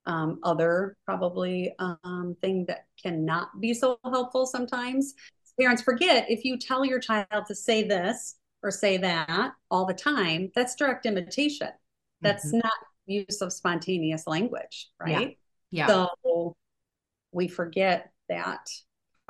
um, 0.08 0.40
other 0.42 0.96
probably 1.04 1.72
um, 1.78 2.36
thing 2.40 2.64
that 2.66 2.86
cannot 3.00 3.60
be 3.60 3.72
so 3.74 3.98
helpful 4.04 4.46
sometimes. 4.46 5.14
Parents 5.58 5.82
forget 5.82 6.26
if 6.28 6.44
you 6.44 6.58
tell 6.58 6.84
your 6.84 6.98
child 6.98 7.44
to 7.46 7.54
say 7.54 7.86
this 7.86 8.36
or 8.62 8.70
say 8.70 8.96
that 8.96 9.52
all 9.70 9.86
the 9.86 9.94
time, 9.94 10.50
that's 10.54 10.74
direct 10.74 11.06
imitation. 11.06 11.68
That's 12.20 12.46
mm-hmm. 12.46 12.58
not 12.58 12.72
use 13.06 13.40
of 13.40 13.52
spontaneous 13.52 14.26
language, 14.26 14.88
right? 15.00 15.38
Yeah. 15.70 15.86
So 15.86 16.56
we 17.32 17.48
forget 17.48 18.10
that 18.28 18.66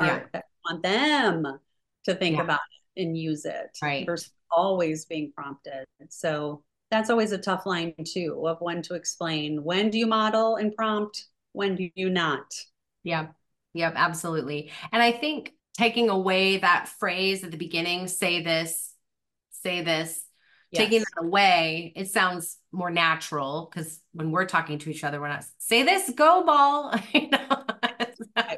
yeah. 0.00 0.20
that 0.32 0.44
we 0.46 0.72
want 0.72 0.82
them 0.82 1.60
to 2.04 2.14
think 2.14 2.36
yeah. 2.36 2.42
about 2.42 2.60
it 2.96 3.02
and 3.02 3.16
use 3.16 3.44
it 3.44 3.76
right. 3.82 4.06
versus 4.06 4.32
always 4.50 5.04
being 5.04 5.32
prompted. 5.34 5.84
So 6.08 6.62
that's 6.90 7.10
always 7.10 7.32
a 7.32 7.38
tough 7.38 7.66
line 7.66 7.94
too 8.04 8.46
of 8.46 8.60
when 8.60 8.82
to 8.82 8.94
explain 8.94 9.62
when 9.62 9.90
do 9.90 9.98
you 9.98 10.06
model 10.06 10.56
and 10.56 10.74
prompt, 10.74 11.26
when 11.52 11.76
do 11.76 11.88
you 11.94 12.10
not? 12.10 12.54
Yeah. 13.02 13.28
Yep, 13.74 13.94
absolutely. 13.96 14.70
And 14.92 15.02
I 15.02 15.12
think 15.12 15.52
taking 15.76 16.08
away 16.08 16.58
that 16.58 16.88
phrase 16.88 17.44
at 17.44 17.50
the 17.50 17.56
beginning, 17.56 18.08
say 18.08 18.42
this, 18.42 18.92
say 19.50 19.82
this, 19.82 20.20
yes. 20.70 20.82
taking 20.82 21.00
that 21.00 21.24
away, 21.24 21.92
it 21.94 22.10
sounds 22.10 22.56
more 22.72 22.90
natural 22.90 23.70
because 23.70 24.00
when 24.12 24.30
we're 24.30 24.46
talking 24.46 24.78
to 24.80 24.90
each 24.90 25.04
other, 25.04 25.20
we're 25.20 25.28
not 25.28 25.44
say 25.58 25.82
this, 25.82 26.10
go 26.10 26.44
ball. 26.44 26.94
you 27.12 27.28
know? 27.28 27.64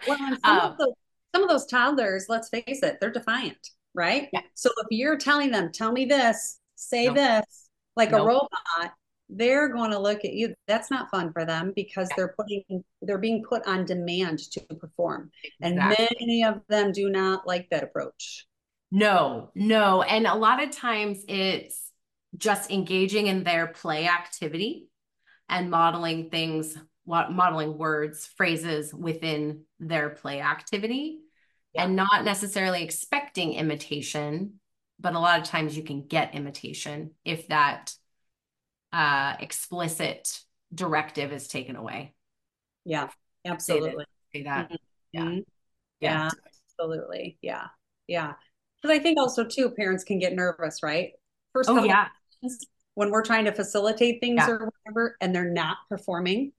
well, 0.08 0.18
some, 0.18 0.38
um, 0.44 0.60
of 0.60 0.78
those, 0.78 0.94
some 1.34 1.42
of 1.42 1.48
those 1.48 1.66
toddlers, 1.66 2.26
let's 2.28 2.48
face 2.48 2.82
it, 2.82 2.98
they're 3.00 3.10
defiant, 3.10 3.70
right? 3.94 4.28
Yeah. 4.32 4.40
So 4.54 4.70
if 4.78 4.86
you're 4.90 5.18
telling 5.18 5.50
them, 5.50 5.70
tell 5.72 5.92
me 5.92 6.06
this, 6.06 6.58
say 6.76 7.06
nope. 7.06 7.16
this, 7.16 7.69
like 7.96 8.10
nope. 8.10 8.22
a 8.22 8.24
robot, 8.24 8.92
they're 9.28 9.68
going 9.68 9.90
to 9.90 9.98
look 9.98 10.24
at 10.24 10.32
you. 10.32 10.54
That's 10.66 10.90
not 10.90 11.10
fun 11.10 11.32
for 11.32 11.44
them 11.44 11.72
because 11.74 12.08
they're 12.16 12.34
putting 12.36 12.84
they're 13.02 13.18
being 13.18 13.44
put 13.48 13.66
on 13.66 13.84
demand 13.84 14.38
to 14.52 14.60
perform. 14.60 15.30
Exactly. 15.60 16.06
And 16.06 16.16
many 16.20 16.44
of 16.44 16.60
them 16.68 16.92
do 16.92 17.08
not 17.08 17.46
like 17.46 17.68
that 17.70 17.84
approach. 17.84 18.46
No, 18.90 19.50
no. 19.54 20.02
And 20.02 20.26
a 20.26 20.34
lot 20.34 20.62
of 20.62 20.70
times 20.72 21.24
it's 21.28 21.92
just 22.36 22.70
engaging 22.70 23.28
in 23.28 23.44
their 23.44 23.68
play 23.68 24.08
activity 24.08 24.88
and 25.48 25.70
modeling 25.70 26.30
things 26.30 26.76
modeling 27.06 27.76
words 27.76 28.28
phrases 28.36 28.94
within 28.94 29.64
their 29.80 30.10
play 30.10 30.40
activity 30.40 31.18
yeah. 31.74 31.84
and 31.84 31.96
not 31.96 32.24
necessarily 32.24 32.84
expecting 32.84 33.54
imitation 33.54 34.59
but 35.00 35.14
a 35.14 35.18
lot 35.18 35.40
of 35.40 35.46
times 35.46 35.76
you 35.76 35.82
can 35.82 36.06
get 36.06 36.34
imitation 36.34 37.12
if 37.24 37.48
that 37.48 37.94
uh, 38.92 39.34
explicit 39.40 40.40
directive 40.74 41.32
is 41.32 41.48
taken 41.48 41.76
away 41.76 42.14
yeah 42.84 43.08
absolutely 43.44 44.04
say 44.32 44.42
that, 44.42 44.70
say 44.70 44.74
that. 45.14 45.24
Mm-hmm. 45.24 45.38
Yeah. 46.00 46.20
yeah 46.22 46.30
absolutely 46.78 47.38
yeah 47.42 47.66
yeah 48.06 48.34
because 48.80 48.96
i 48.96 49.00
think 49.00 49.18
also 49.18 49.44
too 49.44 49.70
parents 49.70 50.04
can 50.04 50.18
get 50.18 50.34
nervous 50.34 50.82
right 50.82 51.12
first 51.52 51.68
oh, 51.68 51.84
yeah 51.84 52.08
when 52.94 53.10
we're 53.10 53.22
trying 53.22 53.44
to 53.46 53.52
facilitate 53.52 54.20
things 54.20 54.36
yeah. 54.36 54.50
or 54.50 54.70
whatever 54.84 55.16
and 55.20 55.34
they're 55.34 55.50
not 55.50 55.78
performing. 55.88 56.52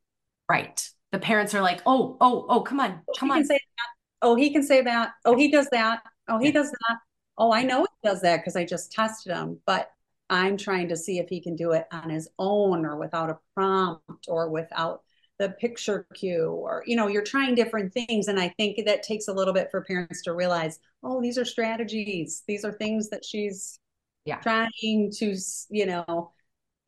Right. 0.49 0.89
The 1.11 1.19
parents 1.19 1.53
are 1.53 1.61
like, 1.61 1.81
oh, 1.85 2.17
oh, 2.21 2.45
oh, 2.49 2.61
come 2.61 2.79
on, 2.79 3.01
oh, 3.07 3.13
come 3.17 3.31
on. 3.31 3.43
Say 3.45 3.55
that. 3.55 3.87
Oh, 4.21 4.35
he 4.35 4.51
can 4.51 4.63
say 4.63 4.81
that. 4.81 5.11
Oh, 5.25 5.35
he 5.35 5.51
does 5.51 5.67
that. 5.71 5.99
Oh, 6.27 6.39
he 6.39 6.47
yeah. 6.47 6.53
does 6.53 6.71
that. 6.71 6.97
Oh, 7.37 7.51
I 7.51 7.63
know 7.63 7.81
he 7.81 8.09
does 8.09 8.21
that 8.21 8.37
because 8.37 8.55
I 8.55 8.65
just 8.65 8.91
tested 8.91 9.33
him. 9.33 9.59
But 9.65 9.91
I'm 10.29 10.55
trying 10.55 10.87
to 10.89 10.97
see 10.97 11.19
if 11.19 11.27
he 11.27 11.41
can 11.41 11.55
do 11.55 11.73
it 11.73 11.85
on 11.91 12.09
his 12.09 12.29
own 12.39 12.85
or 12.85 12.95
without 12.95 13.29
a 13.29 13.37
prompt 13.53 14.27
or 14.27 14.49
without 14.49 15.01
the 15.41 15.49
picture 15.49 16.05
cue 16.13 16.51
or 16.51 16.83
you 16.85 16.95
know 16.95 17.07
you're 17.07 17.23
trying 17.23 17.55
different 17.55 17.91
things 17.91 18.27
and 18.27 18.39
i 18.39 18.47
think 18.47 18.77
that 18.85 19.01
takes 19.01 19.27
a 19.27 19.33
little 19.33 19.55
bit 19.55 19.69
for 19.71 19.81
parents 19.81 20.21
to 20.21 20.33
realize 20.33 20.79
oh 21.01 21.19
these 21.19 21.35
are 21.35 21.45
strategies 21.45 22.43
these 22.47 22.63
are 22.63 22.73
things 22.73 23.09
that 23.09 23.25
she's 23.25 23.79
yeah. 24.25 24.37
trying 24.37 25.11
to 25.11 25.35
you 25.71 25.87
know 25.87 26.31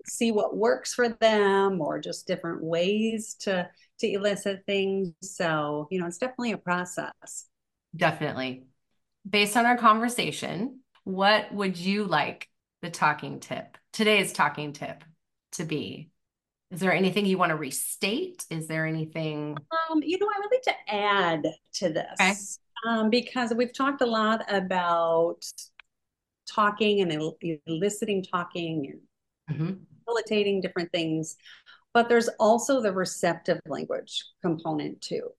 see 0.05 0.31
what 0.31 0.55
works 0.55 0.93
for 0.93 1.09
them 1.09 1.81
or 1.81 1.99
just 1.99 2.27
different 2.27 2.63
ways 2.63 3.35
to 3.39 3.67
to 3.97 4.07
elicit 4.07 4.61
things 4.67 5.11
so 5.23 5.87
you 5.89 5.99
know 5.99 6.05
it's 6.05 6.19
definitely 6.19 6.51
a 6.51 6.57
process 6.57 7.47
definitely 7.95 8.65
based 9.29 9.57
on 9.57 9.65
our 9.65 9.77
conversation 9.77 10.79
what 11.03 11.53
would 11.53 11.77
you 11.77 12.05
like 12.05 12.49
the 12.81 12.89
talking 12.89 13.39
tip 13.39 13.77
today's 13.91 14.33
talking 14.33 14.73
tip 14.73 15.03
to 15.51 15.63
be 15.63 16.09
is 16.73 16.79
there 16.79 16.91
anything 16.91 17.27
you 17.27 17.37
want 17.37 17.51
to 17.51 17.55
restate? 17.55 18.45
Is 18.49 18.65
there 18.65 18.87
anything? 18.87 19.55
Um, 19.91 20.01
you 20.01 20.17
know, 20.17 20.25
I 20.25 20.39
would 20.39 20.49
like 20.51 20.63
to 20.63 20.91
add 20.91 21.45
to 21.73 21.89
this 21.89 22.19
okay. 22.19 22.33
um, 22.89 23.11
because 23.11 23.53
we've 23.53 23.73
talked 23.73 24.01
a 24.01 24.07
lot 24.07 24.43
about 24.51 25.45
talking 26.49 27.01
and 27.01 27.33
eliciting 27.67 28.23
talking 28.23 28.99
and 29.47 29.59
mm-hmm. 29.59 29.73
facilitating 30.03 30.61
different 30.61 30.91
things, 30.91 31.35
but 31.93 32.09
there's 32.09 32.29
also 32.39 32.81
the 32.81 32.91
receptive 32.91 33.59
language 33.67 34.25
component 34.41 34.99
too. 34.99 35.29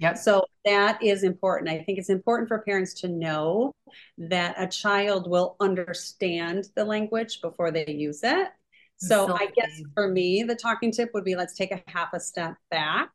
Yep. 0.00 0.18
So 0.18 0.44
that 0.64 1.02
is 1.02 1.22
important. 1.22 1.70
I 1.70 1.82
think 1.82 1.98
it's 1.98 2.10
important 2.10 2.48
for 2.48 2.60
parents 2.60 2.94
to 3.00 3.08
know 3.08 3.72
that 4.18 4.54
a 4.58 4.66
child 4.66 5.30
will 5.30 5.56
understand 5.60 6.68
the 6.74 6.84
language 6.84 7.40
before 7.40 7.70
they 7.70 7.86
use 7.86 8.20
it. 8.22 8.48
So 8.96 9.34
I 9.34 9.46
guess 9.54 9.82
for 9.92 10.08
me, 10.08 10.44
the 10.44 10.54
talking 10.54 10.90
tip 10.90 11.10
would 11.14 11.24
be 11.24 11.36
let's 11.36 11.54
take 11.54 11.72
a 11.72 11.82
half 11.86 12.14
a 12.14 12.20
step 12.20 12.54
back 12.70 13.10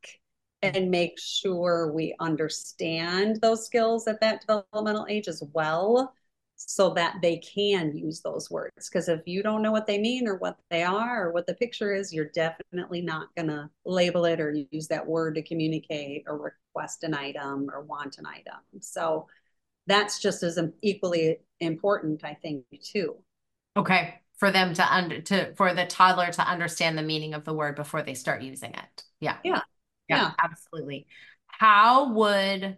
and 0.62 0.92
make 0.92 1.18
sure 1.18 1.92
we 1.92 2.14
understand 2.20 3.40
those 3.42 3.66
skills 3.66 4.08
at 4.08 4.20
that 4.22 4.42
developmental 4.42 5.08
age 5.10 5.28
as 5.28 5.42
well 5.54 6.14
so 6.62 6.94
that 6.94 7.16
they 7.22 7.38
can 7.38 7.96
use 7.96 8.22
those 8.22 8.52
words 8.52 8.90
because 8.90 9.08
if 9.08 9.22
you 9.26 9.42
don't 9.42 9.62
know 9.62 9.72
what 9.72 9.88
they 9.88 9.98
mean 9.98 10.28
or 10.28 10.36
what 10.36 10.58
they 10.70 10.84
are 10.84 11.28
or 11.28 11.32
what 11.32 11.48
the 11.48 11.54
picture 11.54 11.94
is 11.94 12.14
you're 12.14 12.30
definitely 12.34 13.02
not 13.02 13.34
going 13.36 13.48
to 13.48 13.70
label 13.86 14.26
it 14.26 14.42
or 14.42 14.54
use 14.72 14.88
that 14.88 15.06
word 15.08 15.36
to 15.36 15.42
communicate 15.42 16.24
or 16.28 16.38
request 16.38 17.04
an 17.04 17.14
item 17.14 17.70
or 17.74 17.82
want 17.82 18.18
an 18.18 18.26
item 18.26 18.60
so 18.82 19.26
that's 19.88 20.20
just 20.20 20.44
as 20.44 20.60
equally 20.82 21.38
important 21.62 22.24
i 22.24 22.34
think 22.34 22.64
too 22.84 23.16
okay 23.78 24.20
for 24.40 24.52
them 24.52 24.74
to 24.74 24.94
under 24.94 25.20
to 25.20 25.54
for 25.56 25.74
the 25.74 25.86
toddler 25.86 26.32
to 26.32 26.42
understand 26.42 26.98
the 26.98 27.04
meaning 27.04 27.34
of 27.34 27.44
the 27.44 27.54
word 27.54 27.76
before 27.76 28.02
they 28.02 28.14
start 28.14 28.42
using 28.42 28.72
it. 28.72 29.04
Yeah. 29.20 29.38
Yeah. 29.44 29.62
Yeah, 30.08 30.18
yeah. 30.18 30.32
absolutely. 30.42 31.08
How 31.48 32.14
would 32.14 32.78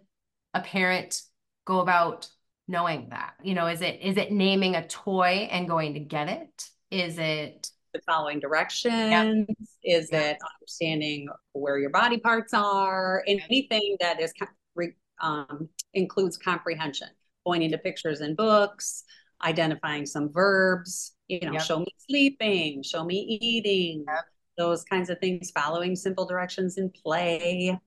a 0.52 0.60
parent 0.60 1.22
go 1.64 1.80
about 1.80 2.28
knowing 2.68 3.08
that? 3.10 3.34
You 3.42 3.54
know, 3.54 3.66
is 3.66 3.80
it 3.80 4.00
is 4.02 4.16
it 4.16 4.32
naming 4.32 4.74
a 4.74 4.86
toy 4.86 5.48
and 5.50 5.68
going 5.68 5.94
to 5.94 6.00
get 6.00 6.28
it? 6.28 6.68
Is 6.90 7.18
it 7.18 7.70
the 7.92 8.00
following 8.06 8.40
directions? 8.40 9.46
Is 9.82 10.08
yeah. 10.12 10.30
it 10.30 10.38
understanding 10.54 11.28
where 11.52 11.78
your 11.78 11.90
body 11.90 12.18
parts 12.18 12.54
are? 12.54 13.22
And 13.26 13.40
anything 13.48 13.96
that 14.00 14.20
is 14.20 14.32
um, 15.20 15.68
includes 15.94 16.36
comprehension, 16.36 17.08
pointing 17.46 17.70
to 17.70 17.78
pictures 17.78 18.20
in 18.20 18.34
books, 18.34 19.04
identifying 19.42 20.04
some 20.04 20.30
verbs, 20.32 21.14
you 21.28 21.40
know, 21.40 21.52
yep. 21.52 21.62
show 21.62 21.78
me 21.78 21.94
sleeping, 22.08 22.82
show 22.82 23.04
me 23.04 23.38
eating, 23.40 24.04
yep. 24.06 24.24
those 24.58 24.84
kinds 24.84 25.10
of 25.10 25.18
things, 25.20 25.50
following 25.50 25.96
simple 25.96 26.26
directions 26.26 26.76
in 26.76 26.90
play. 26.90 27.78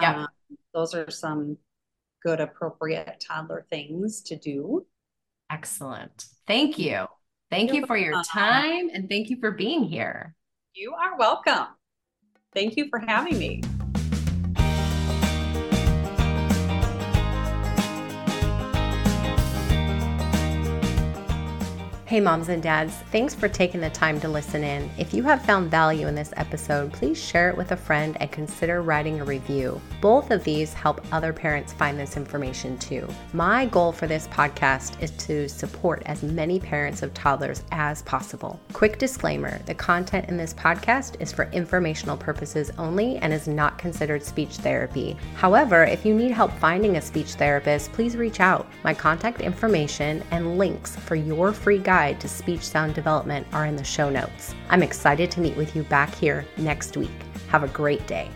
Yeah. 0.00 0.22
Um, 0.22 0.28
those 0.74 0.94
are 0.94 1.10
some 1.10 1.56
good, 2.22 2.40
appropriate 2.40 3.24
toddler 3.26 3.66
things 3.70 4.22
to 4.22 4.36
do. 4.36 4.86
Excellent. 5.50 6.26
Thank 6.46 6.78
you. 6.78 7.06
Thank 7.50 7.68
You're 7.70 7.80
you 7.80 7.86
for 7.86 7.96
welcome. 7.96 8.12
your 8.12 8.22
time 8.24 8.90
and 8.92 9.08
thank 9.08 9.30
you 9.30 9.38
for 9.40 9.50
being 9.50 9.84
here. 9.84 10.34
You 10.74 10.94
are 10.94 11.18
welcome. 11.18 11.68
Thank 12.54 12.76
you 12.76 12.88
for 12.88 12.98
having 12.98 13.38
me. 13.38 13.62
Hey, 22.08 22.20
moms 22.20 22.48
and 22.48 22.62
dads, 22.62 22.94
thanks 23.12 23.34
for 23.34 23.50
taking 23.50 23.82
the 23.82 23.90
time 23.90 24.18
to 24.20 24.30
listen 24.30 24.64
in. 24.64 24.90
If 24.96 25.12
you 25.12 25.22
have 25.24 25.44
found 25.44 25.70
value 25.70 26.06
in 26.06 26.14
this 26.14 26.32
episode, 26.38 26.90
please 26.90 27.22
share 27.22 27.50
it 27.50 27.56
with 27.58 27.72
a 27.72 27.76
friend 27.76 28.16
and 28.18 28.32
consider 28.32 28.80
writing 28.80 29.20
a 29.20 29.26
review. 29.26 29.78
Both 30.00 30.30
of 30.30 30.42
these 30.42 30.72
help 30.72 31.02
other 31.12 31.34
parents 31.34 31.74
find 31.74 32.00
this 32.00 32.16
information 32.16 32.78
too. 32.78 33.06
My 33.34 33.66
goal 33.66 33.92
for 33.92 34.06
this 34.06 34.26
podcast 34.28 34.98
is 35.02 35.10
to 35.26 35.50
support 35.50 36.02
as 36.06 36.22
many 36.22 36.58
parents 36.58 37.02
of 37.02 37.12
toddlers 37.12 37.62
as 37.72 38.00
possible. 38.04 38.58
Quick 38.72 38.98
disclaimer 38.98 39.58
the 39.66 39.74
content 39.74 40.30
in 40.30 40.38
this 40.38 40.54
podcast 40.54 41.20
is 41.20 41.30
for 41.30 41.50
informational 41.52 42.16
purposes 42.16 42.70
only 42.78 43.18
and 43.18 43.34
is 43.34 43.48
not 43.48 43.76
considered 43.76 44.22
speech 44.22 44.56
therapy. 44.56 45.14
However, 45.34 45.84
if 45.84 46.06
you 46.06 46.14
need 46.14 46.30
help 46.30 46.52
finding 46.52 46.96
a 46.96 47.02
speech 47.02 47.34
therapist, 47.34 47.92
please 47.92 48.16
reach 48.16 48.40
out. 48.40 48.66
My 48.82 48.94
contact 48.94 49.42
information 49.42 50.24
and 50.30 50.56
links 50.56 50.96
for 50.96 51.14
your 51.14 51.52
free 51.52 51.76
guide 51.76 51.97
guide 51.98 52.20
to 52.20 52.28
speech 52.28 52.62
sound 52.62 52.94
development 52.94 53.44
are 53.52 53.66
in 53.66 53.74
the 53.74 53.82
show 53.82 54.08
notes. 54.08 54.54
I'm 54.70 54.84
excited 54.84 55.32
to 55.32 55.40
meet 55.40 55.56
with 55.56 55.74
you 55.74 55.82
back 55.82 56.14
here 56.14 56.46
next 56.56 56.96
week. 56.96 57.10
Have 57.48 57.64
a 57.64 57.68
great 57.68 58.06
day. 58.06 58.30